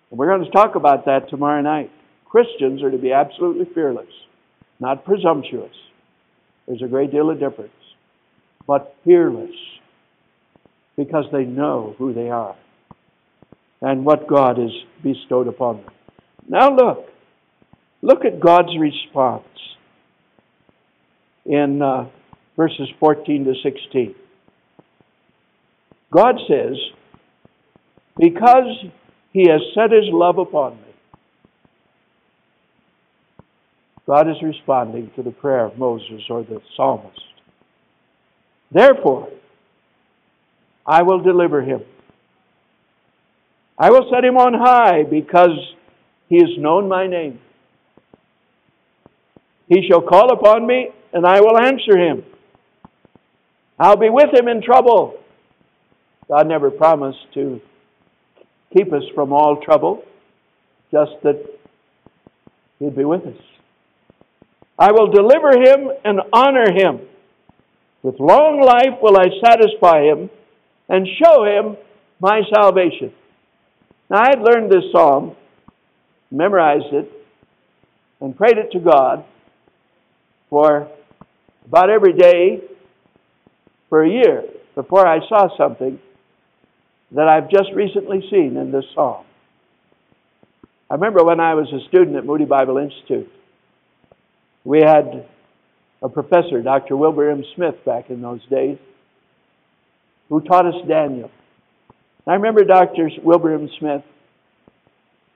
And 0.09 0.19
we're 0.19 0.27
going 0.27 0.45
to 0.45 0.51
talk 0.51 0.75
about 0.75 1.05
that 1.05 1.29
tomorrow 1.29 1.61
night. 1.61 1.91
Christians 2.25 2.83
are 2.83 2.91
to 2.91 2.97
be 2.97 3.11
absolutely 3.11 3.65
fearless, 3.73 4.09
not 4.79 5.05
presumptuous. 5.05 5.73
There's 6.67 6.81
a 6.83 6.87
great 6.87 7.11
deal 7.11 7.29
of 7.29 7.39
difference. 7.39 7.71
But 8.67 8.95
fearless 9.03 9.55
because 10.95 11.25
they 11.31 11.43
know 11.43 11.95
who 11.97 12.13
they 12.13 12.29
are 12.29 12.55
and 13.81 14.05
what 14.05 14.27
God 14.27 14.57
has 14.57 14.71
bestowed 15.01 15.47
upon 15.47 15.77
them. 15.77 15.93
Now 16.47 16.75
look, 16.75 17.09
Look 18.01 18.23
at 18.23 18.39
God's 18.39 18.77
response 18.79 19.43
in 21.45 21.81
uh, 21.81 22.07
verses 22.55 22.87
14 22.99 23.45
to 23.45 23.53
16. 23.61 24.15
God 26.11 26.35
says, 26.47 26.75
Because 28.17 28.85
he 29.31 29.47
has 29.49 29.61
set 29.73 29.91
his 29.91 30.05
love 30.11 30.37
upon 30.37 30.75
me. 30.77 30.83
God 34.07 34.27
is 34.27 34.37
responding 34.41 35.11
to 35.15 35.21
the 35.21 35.31
prayer 35.31 35.65
of 35.65 35.77
Moses 35.77 36.23
or 36.29 36.41
the 36.43 36.61
psalmist. 36.75 37.21
Therefore, 38.71 39.29
I 40.85 41.03
will 41.03 41.21
deliver 41.21 41.61
him. 41.61 41.81
I 43.77 43.91
will 43.91 44.09
set 44.11 44.25
him 44.25 44.35
on 44.35 44.55
high 44.55 45.03
because 45.03 45.57
he 46.27 46.37
has 46.37 46.57
known 46.57 46.89
my 46.89 47.05
name. 47.05 47.39
He 49.67 49.87
shall 49.87 50.01
call 50.01 50.33
upon 50.33 50.65
me, 50.65 50.89
and 51.13 51.25
I 51.25 51.39
will 51.39 51.57
answer 51.57 51.95
him. 51.95 52.23
I'll 53.77 53.95
be 53.95 54.09
with 54.09 54.33
him 54.33 54.47
in 54.47 54.63
trouble. 54.63 55.18
God 56.29 56.47
never 56.47 56.69
promised 56.69 57.33
to 57.33 57.59
keep 58.75 58.93
us 58.93 59.01
from 59.15 59.33
all 59.33 59.61
trouble, 59.63 60.03
just 60.91 61.11
that 61.23 61.43
he'd 62.77 62.95
be 62.95 63.03
with 63.03 63.25
us. 63.25 63.41
I 64.77 64.91
will 64.91 65.11
deliver 65.11 65.49
him 65.49 65.89
and 66.05 66.21
honor 66.31 66.71
him. 66.71 67.01
With 68.03 68.19
long 68.19 68.61
life 68.61 69.01
will 69.01 69.17
I 69.17 69.25
satisfy 69.43 70.03
him 70.03 70.29
and 70.87 71.07
show 71.21 71.45
him 71.45 71.77
my 72.19 72.41
salvation. 72.53 73.11
Now, 74.09 74.21
I 74.21 74.29
had 74.29 74.39
learned 74.39 74.71
this 74.71 74.91
psalm, 74.91 75.35
memorized 76.31 76.93
it, 76.93 77.11
and 78.21 78.37
prayed 78.37 78.57
it 78.57 78.71
to 78.73 78.79
God 78.79 79.25
for 80.49 80.87
about 81.65 81.89
every 81.89 82.13
day 82.13 82.61
for 83.89 84.03
a 84.03 84.09
year 84.09 84.43
before 84.75 85.07
I 85.07 85.19
saw 85.27 85.55
something 85.57 85.99
that 87.11 87.27
I've 87.27 87.49
just 87.49 87.69
recently 87.73 88.21
seen 88.29 88.57
in 88.57 88.71
this 88.71 88.85
psalm. 88.93 89.25
I 90.89 90.95
remember 90.95 91.23
when 91.23 91.39
I 91.39 91.53
was 91.55 91.67
a 91.71 91.87
student 91.87 92.15
at 92.17 92.25
Moody 92.25 92.45
Bible 92.45 92.77
Institute, 92.77 93.29
we 94.63 94.79
had 94.79 95.25
a 96.01 96.09
professor, 96.09 96.61
Dr. 96.61 96.95
Wilbur 96.95 97.29
M. 97.31 97.43
Smith, 97.55 97.75
back 97.85 98.09
in 98.09 98.21
those 98.21 98.45
days, 98.49 98.77
who 100.29 100.41
taught 100.41 100.65
us 100.65 100.75
Daniel. 100.87 101.31
I 102.27 102.33
remember 102.33 102.63
Dr. 102.63 103.09
Wilbur 103.23 103.55
M. 103.55 103.69
Smith, 103.79 104.03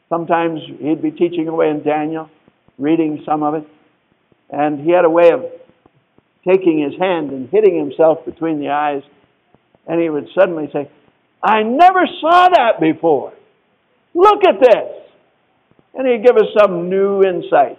sometimes 0.10 0.60
he'd 0.80 1.02
be 1.02 1.12
teaching 1.12 1.48
away 1.48 1.70
in 1.70 1.84
Daniel, 1.84 2.30
reading 2.78 3.24
some 3.26 3.44
of 3.44 3.56
it, 3.56 3.68
and 4.50 4.80
he 4.80 4.92
had 4.92 5.06
a 5.06 5.10
way 5.10 5.32
of 5.32 5.44
taking 6.48 6.80
his 6.80 7.00
hand 7.00 7.32
and 7.32 7.50
hitting 7.50 7.78
himself 7.78 8.26
between 8.26 8.60
the 8.60 8.70
eyes, 8.70 9.02
and 9.88 10.02
he 10.02 10.10
would 10.10 10.28
suddenly 10.38 10.70
say, 10.72 10.90
I 11.44 11.62
never 11.64 12.08
saw 12.22 12.50
that 12.50 12.80
before. 12.80 13.34
Look 14.14 14.44
at 14.48 14.60
this. 14.62 15.04
And 15.94 16.08
he'd 16.08 16.26
give 16.26 16.38
us 16.38 16.48
some 16.58 16.90
new 16.90 17.22
insight 17.22 17.78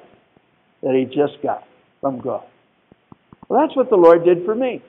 that 0.83 0.95
he 0.95 1.07
just 1.07 1.43
got 1.43 1.65
from 2.01 2.21
God. 2.21 2.45
Well, 3.49 3.67
that's 3.67 3.77
what 3.77 3.91
the 3.91 3.97
Lord 3.97 4.25
did 4.25 4.45
for 4.45 4.55
me. 4.55 4.83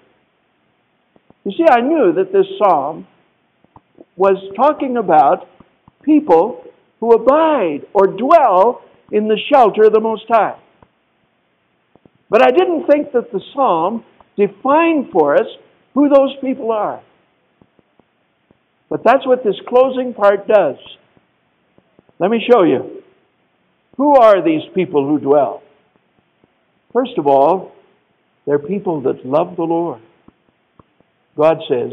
You 1.44 1.52
see, 1.52 1.66
I 1.70 1.80
knew 1.82 2.14
that 2.14 2.34
this 2.34 2.46
psalm 2.58 3.08
was 4.16 4.38
talking 4.56 4.98
about 4.98 5.48
people 6.04 6.64
who 7.00 7.14
abide 7.14 7.88
or 7.94 8.08
dwell 8.08 8.82
in 9.12 9.28
the 9.28 9.38
shelter 9.52 9.84
of 9.86 9.94
the 9.94 10.00
Most 10.00 10.26
High. 10.28 10.60
But 12.30 12.42
I 12.42 12.52
didn't 12.52 12.88
think 12.88 13.12
that 13.14 13.32
the 13.32 13.42
psalm 13.54 14.04
defined 14.36 15.12
for 15.12 15.36
us 15.36 15.48
who 15.94 16.10
those 16.10 16.36
people 16.42 16.72
are. 16.72 17.02
But 18.90 19.04
that's 19.04 19.26
what 19.26 19.44
this 19.44 19.56
closing 19.68 20.14
part 20.14 20.48
does. 20.48 20.76
Let 22.20 22.30
me 22.30 22.46
show 22.50 22.64
you. 22.64 23.04
Who 23.98 24.16
are 24.16 24.44
these 24.44 24.62
people 24.74 25.08
who 25.08 25.20
dwell? 25.20 25.64
First 26.94 27.18
of 27.18 27.28
all, 27.28 27.74
they're 28.46 28.60
people 28.60 29.02
that 29.02 29.26
love 29.26 29.56
the 29.56 29.64
Lord. 29.64 30.02
God 31.38 31.58
says, 31.68 31.92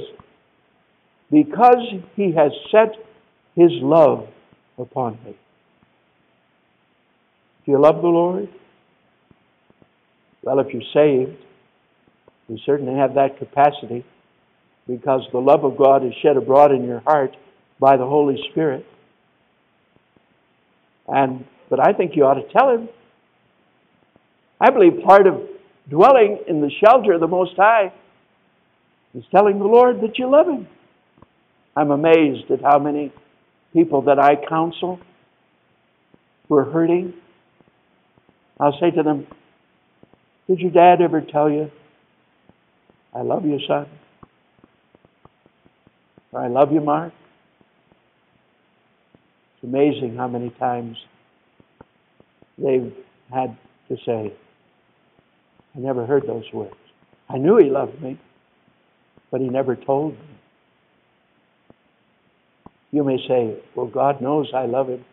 because 1.31 1.83
he 2.15 2.33
has 2.33 2.53
set 2.71 2.95
his 3.57 3.71
love 3.81 4.29
upon 4.79 5.19
me. 5.25 5.35
Do 7.65 7.73
you 7.73 7.81
love 7.81 8.03
the 8.03 8.09
Lord? 8.09 8.49
Well, 10.43 10.59
if 10.59 10.67
you're 10.73 10.83
saved, 10.93 11.39
you 12.49 12.59
certainly 12.67 12.95
have 12.99 13.15
that 13.15 13.39
capacity 13.39 14.05
because 14.87 15.23
the 15.33 15.39
love 15.39 15.65
of 15.65 15.77
God 15.77 16.05
is 16.05 16.13
shed 16.23 16.37
abroad 16.37 16.73
in 16.73 16.85
your 16.85 17.01
heart 17.01 17.37
by 17.79 17.97
the 17.97 18.07
Holy 18.07 18.39
Spirit. 18.51 18.85
And 21.09 21.45
but 21.69 21.81
I 21.81 21.93
think 21.95 22.17
you 22.17 22.25
ought 22.25 22.35
to 22.35 22.53
tell 22.53 22.71
him. 22.71 22.89
I 24.61 24.71
believe 24.71 25.03
part 25.05 25.27
of 25.27 25.41
dwelling 25.89 26.41
in 26.47 26.61
the 26.61 26.71
shelter 26.85 27.15
of 27.15 27.21
the 27.21 27.27
Most 27.27 27.57
High 27.57 27.93
is 29.15 29.25
telling 29.31 29.59
the 29.59 29.65
Lord 29.65 30.01
that 30.03 30.19
you 30.19 30.31
love 30.31 30.47
him. 30.47 30.69
I'm 31.75 31.91
amazed 31.91 32.51
at 32.51 32.61
how 32.63 32.79
many 32.79 33.13
people 33.73 34.03
that 34.03 34.19
I 34.19 34.37
counsel 34.49 35.01
who 36.49 36.57
are 36.57 36.71
hurting. 36.71 37.15
I'll 38.61 38.79
say 38.79 38.91
to 38.91 39.03
them, 39.03 39.27
Did 40.47 40.61
your 40.61 40.71
dad 40.71 41.01
ever 41.01 41.21
tell 41.23 41.51
you, 41.51 41.71
I 43.15 43.23
love 43.23 43.47
you, 43.47 43.59
son? 43.67 43.87
I 46.35 46.49
love 46.49 46.73
you, 46.73 46.81
Mark. 46.81 47.13
It's 49.55 49.65
amazing 49.65 50.17
how 50.17 50.29
many 50.29 50.51
times 50.51 50.97
they've 52.57 52.93
had 53.33 53.57
to 53.89 53.97
say, 54.07 54.33
I 55.75 55.79
never 55.79 56.07
heard 56.07 56.27
those 56.27 56.45
words. 56.53 56.75
I 57.29 57.39
knew 57.39 57.59
he 57.59 57.69
loved 57.71 58.01
me, 58.01 58.19
but 59.31 59.41
he 59.41 59.49
never 59.49 59.77
told 59.77 60.15
me. 60.15 60.25
You 62.93 63.05
may 63.05 63.19
say, 63.27 63.59
Well, 63.75 63.87
God 63.87 64.21
knows 64.21 64.51
I 64.55 64.67
love 64.67 64.89
him. 64.89 65.05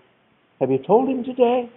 Have 0.59 0.71
you 0.71 0.79
told 0.79 1.09
him 1.09 1.23
today? 1.23 1.69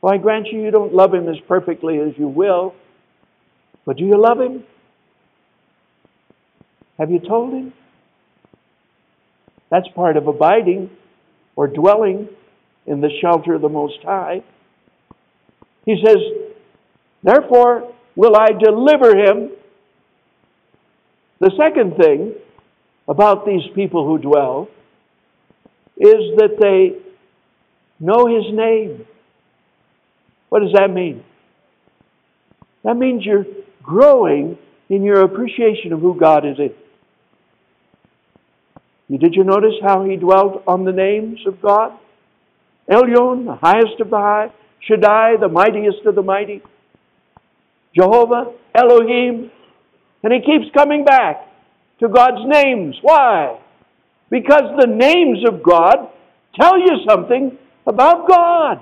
Well, 0.00 0.14
I 0.14 0.18
grant 0.18 0.48
you, 0.48 0.60
you 0.62 0.70
don't 0.70 0.94
love 0.94 1.12
him 1.12 1.28
as 1.28 1.36
perfectly 1.48 1.98
as 1.98 2.12
you 2.16 2.28
will, 2.28 2.74
but 3.84 3.96
do 3.96 4.04
you 4.04 4.20
love 4.20 4.40
him? 4.40 4.64
Have 6.98 7.10
you 7.10 7.20
told 7.20 7.52
him? 7.52 7.72
That's 9.70 9.88
part 9.94 10.16
of 10.16 10.26
abiding 10.26 10.90
or 11.56 11.66
dwelling 11.66 12.28
in 12.86 13.00
the 13.00 13.10
shelter 13.20 13.54
of 13.54 13.62
the 13.62 13.68
Most 13.68 13.98
High. 14.02 14.42
He 15.84 16.02
says, 16.04 16.16
Therefore 17.22 17.92
will 18.14 18.36
I 18.36 18.48
deliver 18.58 19.16
him. 19.16 19.50
The 21.40 21.50
second 21.58 21.96
thing 21.96 22.34
about 23.08 23.44
these 23.44 23.62
people 23.74 24.06
who 24.06 24.18
dwell 24.18 24.68
is 25.96 26.36
that 26.36 26.56
they 26.60 26.98
know 28.00 28.26
his 28.26 28.52
name. 28.52 29.06
What 30.48 30.60
does 30.60 30.72
that 30.74 30.90
mean? 30.90 31.24
That 32.84 32.96
means 32.96 33.24
you're 33.24 33.46
growing 33.82 34.58
in 34.88 35.02
your 35.02 35.22
appreciation 35.22 35.92
of 35.92 36.00
who 36.00 36.18
God 36.18 36.46
is. 36.46 36.56
Did 39.08 39.34
you 39.34 39.44
notice 39.44 39.74
how 39.82 40.04
he 40.04 40.16
dwelt 40.16 40.64
on 40.66 40.84
the 40.84 40.92
names 40.92 41.38
of 41.46 41.62
God? 41.62 41.92
Elyon, 42.90 43.46
the 43.46 43.58
highest 43.60 44.00
of 44.00 44.10
the 44.10 44.16
high. 44.16 44.50
Shaddai, 44.80 45.36
the 45.40 45.48
mightiest 45.48 46.04
of 46.06 46.14
the 46.14 46.22
mighty. 46.22 46.62
Jehovah, 47.94 48.52
Elohim. 48.74 49.50
And 50.22 50.32
he 50.32 50.40
keeps 50.40 50.74
coming 50.76 51.04
back 51.04 51.46
to 52.00 52.08
God's 52.08 52.42
names. 52.46 52.96
Why? 53.02 53.58
Because 54.28 54.76
the 54.78 54.86
names 54.86 55.38
of 55.48 55.62
God 55.62 56.08
tell 56.60 56.78
you 56.78 56.98
something 57.08 57.56
about 57.86 58.28
God. 58.28 58.80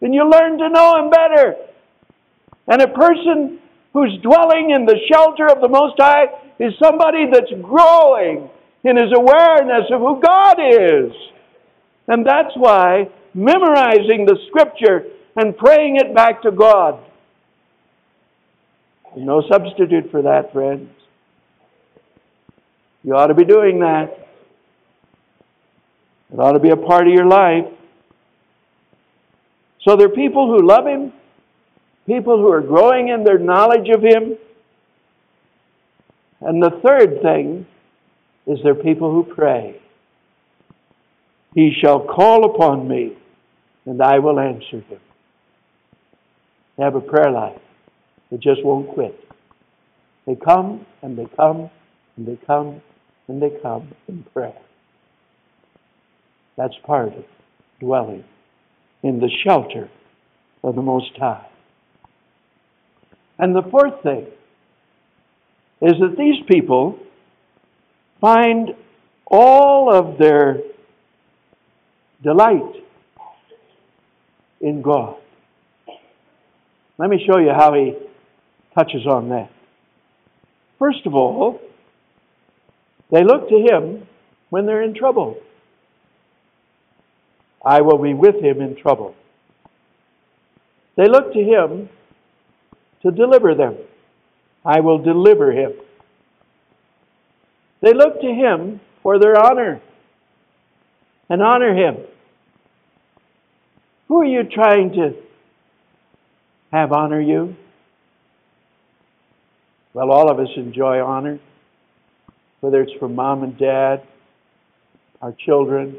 And 0.00 0.14
you 0.14 0.28
learn 0.28 0.58
to 0.58 0.68
know 0.68 0.96
him 0.96 1.10
better. 1.10 1.56
And 2.68 2.82
a 2.82 2.88
person 2.88 3.58
who's 3.92 4.16
dwelling 4.22 4.70
in 4.70 4.86
the 4.86 4.98
shelter 5.10 5.46
of 5.46 5.60
the 5.60 5.68
Most 5.68 5.94
High 5.98 6.26
is 6.58 6.72
somebody 6.80 7.26
that's 7.32 7.50
growing 7.62 8.48
in 8.86 8.96
his 8.96 9.12
awareness 9.16 9.90
of 9.92 10.00
who 10.00 10.20
God 10.20 10.56
is. 10.60 11.12
And 12.06 12.24
that's 12.24 12.54
why 12.54 13.08
memorizing 13.34 14.24
the 14.26 14.38
scripture 14.48 15.06
and 15.34 15.56
praying 15.56 15.96
it 15.96 16.14
back 16.14 16.42
to 16.42 16.52
God. 16.52 17.02
No 19.16 19.42
substitute 19.50 20.10
for 20.10 20.22
that, 20.22 20.52
friends. 20.52 20.90
You 23.02 23.14
ought 23.14 23.28
to 23.28 23.34
be 23.34 23.44
doing 23.44 23.80
that. 23.80 24.28
It 26.32 26.38
ought 26.38 26.52
to 26.52 26.60
be 26.60 26.70
a 26.70 26.76
part 26.76 27.06
of 27.06 27.12
your 27.12 27.26
life. 27.26 27.64
So 29.82 29.96
there 29.96 30.06
are 30.06 30.14
people 30.14 30.46
who 30.48 30.66
love 30.66 30.86
Him, 30.86 31.12
people 32.06 32.38
who 32.38 32.50
are 32.50 32.60
growing 32.60 33.08
in 33.08 33.24
their 33.24 33.38
knowledge 33.38 33.88
of 33.88 34.02
Him. 34.02 34.36
And 36.40 36.62
the 36.62 36.80
third 36.84 37.22
thing 37.22 37.66
is 38.46 38.58
they're 38.62 38.74
people 38.74 39.10
who 39.10 39.34
pray. 39.34 39.80
He 41.54 41.72
shall 41.80 42.00
call 42.00 42.44
upon 42.44 42.88
me, 42.88 43.16
and 43.86 44.00
I 44.02 44.18
will 44.18 44.38
answer 44.38 44.80
him. 44.80 45.00
They 46.76 46.84
have 46.84 46.94
a 46.94 47.00
prayer 47.00 47.30
life 47.30 47.60
that 48.30 48.40
just 48.40 48.64
won't 48.64 48.88
quit. 48.88 49.18
They 50.26 50.36
come 50.36 50.84
and 51.02 51.16
they 51.16 51.26
come 51.36 51.70
and 52.16 52.26
they 52.26 52.38
come 52.46 52.82
and 53.28 53.40
they 53.40 53.50
come 53.62 53.94
in 54.08 54.24
prayer. 54.32 54.58
That's 56.56 56.74
part 56.84 57.08
of 57.08 57.24
dwelling 57.80 58.24
in 59.02 59.20
the 59.20 59.30
shelter 59.44 59.88
of 60.62 60.74
the 60.74 60.82
Most 60.82 61.16
High. 61.16 61.46
And 63.38 63.54
the 63.54 63.68
fourth 63.70 64.02
thing 64.02 64.26
is 65.82 65.92
that 66.00 66.16
these 66.18 66.42
people 66.48 66.98
find 68.20 68.70
all 69.26 69.92
of 69.92 70.18
their 70.18 70.58
delight 72.22 72.84
in 74.60 74.82
God. 74.82 75.16
Let 76.98 77.10
me 77.10 77.24
show 77.26 77.38
you 77.38 77.50
how 77.50 77.74
he 77.74 77.94
touches 78.74 79.06
on 79.06 79.28
that. 79.28 79.50
First 80.78 81.06
of 81.06 81.14
all, 81.14 81.60
they 83.10 83.22
look 83.22 83.48
to 83.48 83.54
him 83.56 84.06
when 84.50 84.66
they're 84.66 84.82
in 84.82 84.94
trouble. 84.94 85.38
I 87.64 87.80
will 87.80 87.98
be 87.98 88.14
with 88.14 88.36
him 88.36 88.60
in 88.60 88.76
trouble. 88.76 89.14
They 90.96 91.08
look 91.08 91.32
to 91.32 91.38
him 91.38 91.88
to 93.02 93.10
deliver 93.10 93.54
them. 93.54 93.76
I 94.64 94.80
will 94.80 94.98
deliver 94.98 95.52
him. 95.52 95.72
They 97.80 97.92
look 97.92 98.20
to 98.20 98.26
him 98.26 98.80
for 99.02 99.18
their 99.18 99.38
honor 99.38 99.80
and 101.28 101.42
honor 101.42 101.74
him. 101.74 101.98
Who 104.08 104.20
are 104.20 104.24
you 104.24 104.44
trying 104.44 104.92
to 104.92 105.14
have 106.72 106.92
honor 106.92 107.20
you? 107.20 107.56
Well, 109.92 110.10
all 110.10 110.30
of 110.30 110.38
us 110.38 110.48
enjoy 110.56 111.00
honor, 111.00 111.38
whether 112.60 112.82
it's 112.82 112.92
from 112.98 113.14
mom 113.14 113.42
and 113.42 113.58
dad, 113.58 114.02
our 115.22 115.32
children, 115.32 115.96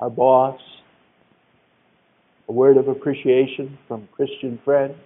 our 0.00 0.10
boss, 0.10 0.60
a 2.48 2.52
word 2.52 2.76
of 2.76 2.88
appreciation 2.88 3.78
from 3.86 4.08
Christian 4.12 4.58
friends. 4.64 4.96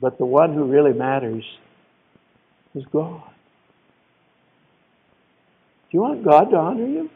But 0.00 0.18
the 0.18 0.26
one 0.26 0.52
who 0.54 0.64
really 0.64 0.92
matters 0.92 1.44
is 2.76 2.84
God. 2.92 3.22
Do 5.90 5.98
you 5.98 6.00
want 6.00 6.24
God 6.24 6.50
to 6.50 6.56
honor 6.56 6.86
you? 6.86 7.10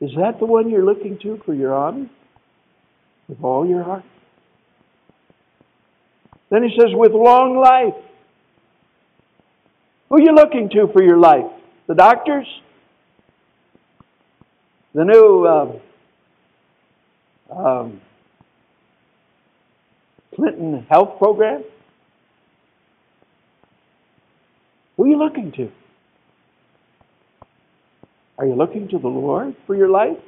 Is 0.00 0.12
that 0.16 0.38
the 0.38 0.46
one 0.46 0.70
you're 0.70 0.84
looking 0.84 1.18
to 1.22 1.40
for 1.44 1.52
your 1.52 1.74
honor? 1.74 2.08
With 3.28 3.42
all 3.42 3.66
your 3.66 3.82
heart? 3.82 4.04
Then 6.50 6.62
he 6.62 6.70
says, 6.70 6.88
with 6.92 7.12
long 7.12 7.60
life. 7.62 8.02
Who 10.08 10.16
are 10.16 10.20
you 10.20 10.32
looking 10.34 10.70
to 10.70 10.88
for 10.92 11.02
your 11.02 11.18
life? 11.18 11.46
The 11.86 11.94
doctors? 11.94 12.46
The 14.94 15.04
new 15.04 15.46
um, 15.46 15.80
um, 17.56 18.00
Clinton 20.34 20.86
health 20.88 21.18
program? 21.18 21.62
Who 25.00 25.06
are 25.06 25.08
you 25.08 25.18
looking 25.18 25.50
to? 25.52 25.70
Are 28.36 28.44
you 28.44 28.54
looking 28.54 28.86
to 28.88 28.98
the 28.98 29.08
Lord 29.08 29.56
for 29.66 29.74
your 29.74 29.88
life? 29.88 30.18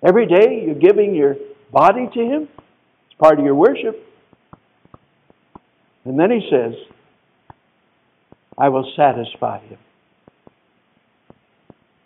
Every 0.00 0.26
day 0.28 0.62
you're 0.64 0.76
giving 0.76 1.16
your 1.16 1.34
body 1.72 2.08
to 2.14 2.20
Him. 2.20 2.48
It's 3.06 3.18
part 3.18 3.40
of 3.40 3.44
your 3.44 3.56
worship. 3.56 4.00
And 6.04 6.20
then 6.20 6.30
He 6.30 6.48
says, 6.48 6.74
I 8.56 8.68
will 8.68 8.88
satisfy 8.94 9.58
Him. 9.58 9.78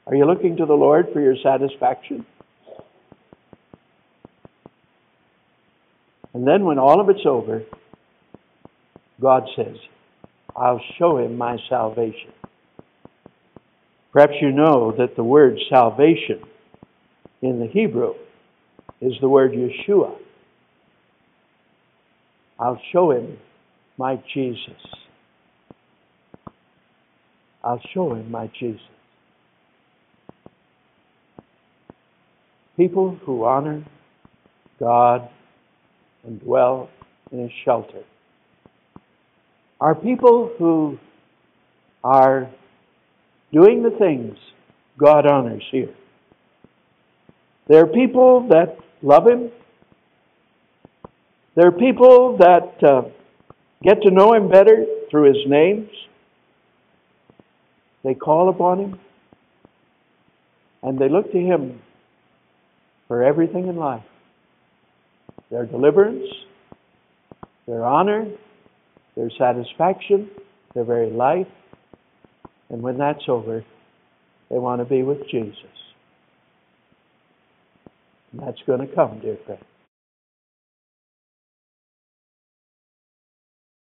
Are 0.07 0.15
you 0.15 0.25
looking 0.25 0.57
to 0.57 0.65
the 0.65 0.73
Lord 0.73 1.09
for 1.13 1.21
your 1.21 1.37
satisfaction? 1.43 2.25
And 6.33 6.47
then 6.47 6.65
when 6.65 6.79
all 6.79 6.99
of 6.99 7.11
it's 7.11 7.27
over, 7.27 7.63
God 9.21 9.43
says, 9.55 9.77
I'll 10.57 10.81
show 10.99 11.19
him 11.19 11.37
my 11.37 11.59
salvation. 11.69 12.33
Perhaps 14.13 14.35
you 14.41 14.53
know 14.53 14.95
that 14.97 15.17
the 15.17 15.25
word 15.25 15.59
salvation 15.69 16.41
in 17.43 17.59
the 17.59 17.67
Hebrew 17.67 18.15
is 19.01 19.15
the 19.21 19.29
word 19.29 19.53
Yeshua. 19.53 20.17
I'll 22.59 22.81
show 22.93 23.11
him 23.11 23.39
my 23.99 24.23
Jesus. 24.33 24.81
I'll 27.65 27.83
show 27.93 28.15
him 28.15 28.31
my 28.31 28.51
Jesus. 28.59 28.81
People 32.77 33.19
who 33.25 33.45
honor 33.45 33.85
God 34.79 35.29
and 36.25 36.41
dwell 36.41 36.89
in 37.33 37.41
his 37.41 37.51
shelter 37.65 38.05
are 39.81 39.95
people 39.95 40.53
who 40.59 40.99
are 42.03 42.51
doing 43.53 43.83
the 43.83 43.91
things 43.91 44.37
God 44.99 45.27
honors 45.27 45.65
here. 45.71 45.95
They're 47.67 47.87
people 47.87 48.49
that 48.49 48.77
love 49.03 49.27
Him. 49.27 49.51
They're 51.55 51.73
people 51.73 52.37
that 52.39 52.83
uh, 52.83 53.03
get 53.83 54.03
to 54.03 54.11
know 54.11 54.35
Him 54.35 54.49
better 54.49 54.85
through 55.11 55.33
His 55.35 55.47
names. 55.47 55.89
They 58.03 58.15
call 58.15 58.49
upon 58.49 58.81
Him. 58.81 59.01
And 60.83 60.99
they 60.99 61.09
look 61.09 61.33
to 61.33 61.39
Him 61.39 61.81
for 63.09 63.23
everything 63.23 63.69
in 63.69 63.77
life 63.77 64.03
their 65.51 65.67
deliverance, 65.67 66.27
their 67.67 67.85
honor, 67.85 68.27
their 69.17 69.31
satisfaction, 69.39 70.31
their 70.75 70.85
very 70.85 71.11
life. 71.11 71.47
And 72.71 72.83
when 72.83 72.99
that's 72.99 73.25
over, 73.29 73.65
they 74.51 74.59
want 74.59 74.81
to 74.81 74.85
be 74.85 75.03
with 75.03 75.29
Jesus. 75.31 75.57
And 78.33 78.43
that's 78.43 78.61
going 78.67 78.87
to 78.87 78.95
come, 78.95 79.21
dear 79.21 79.39
friends. 79.47 79.63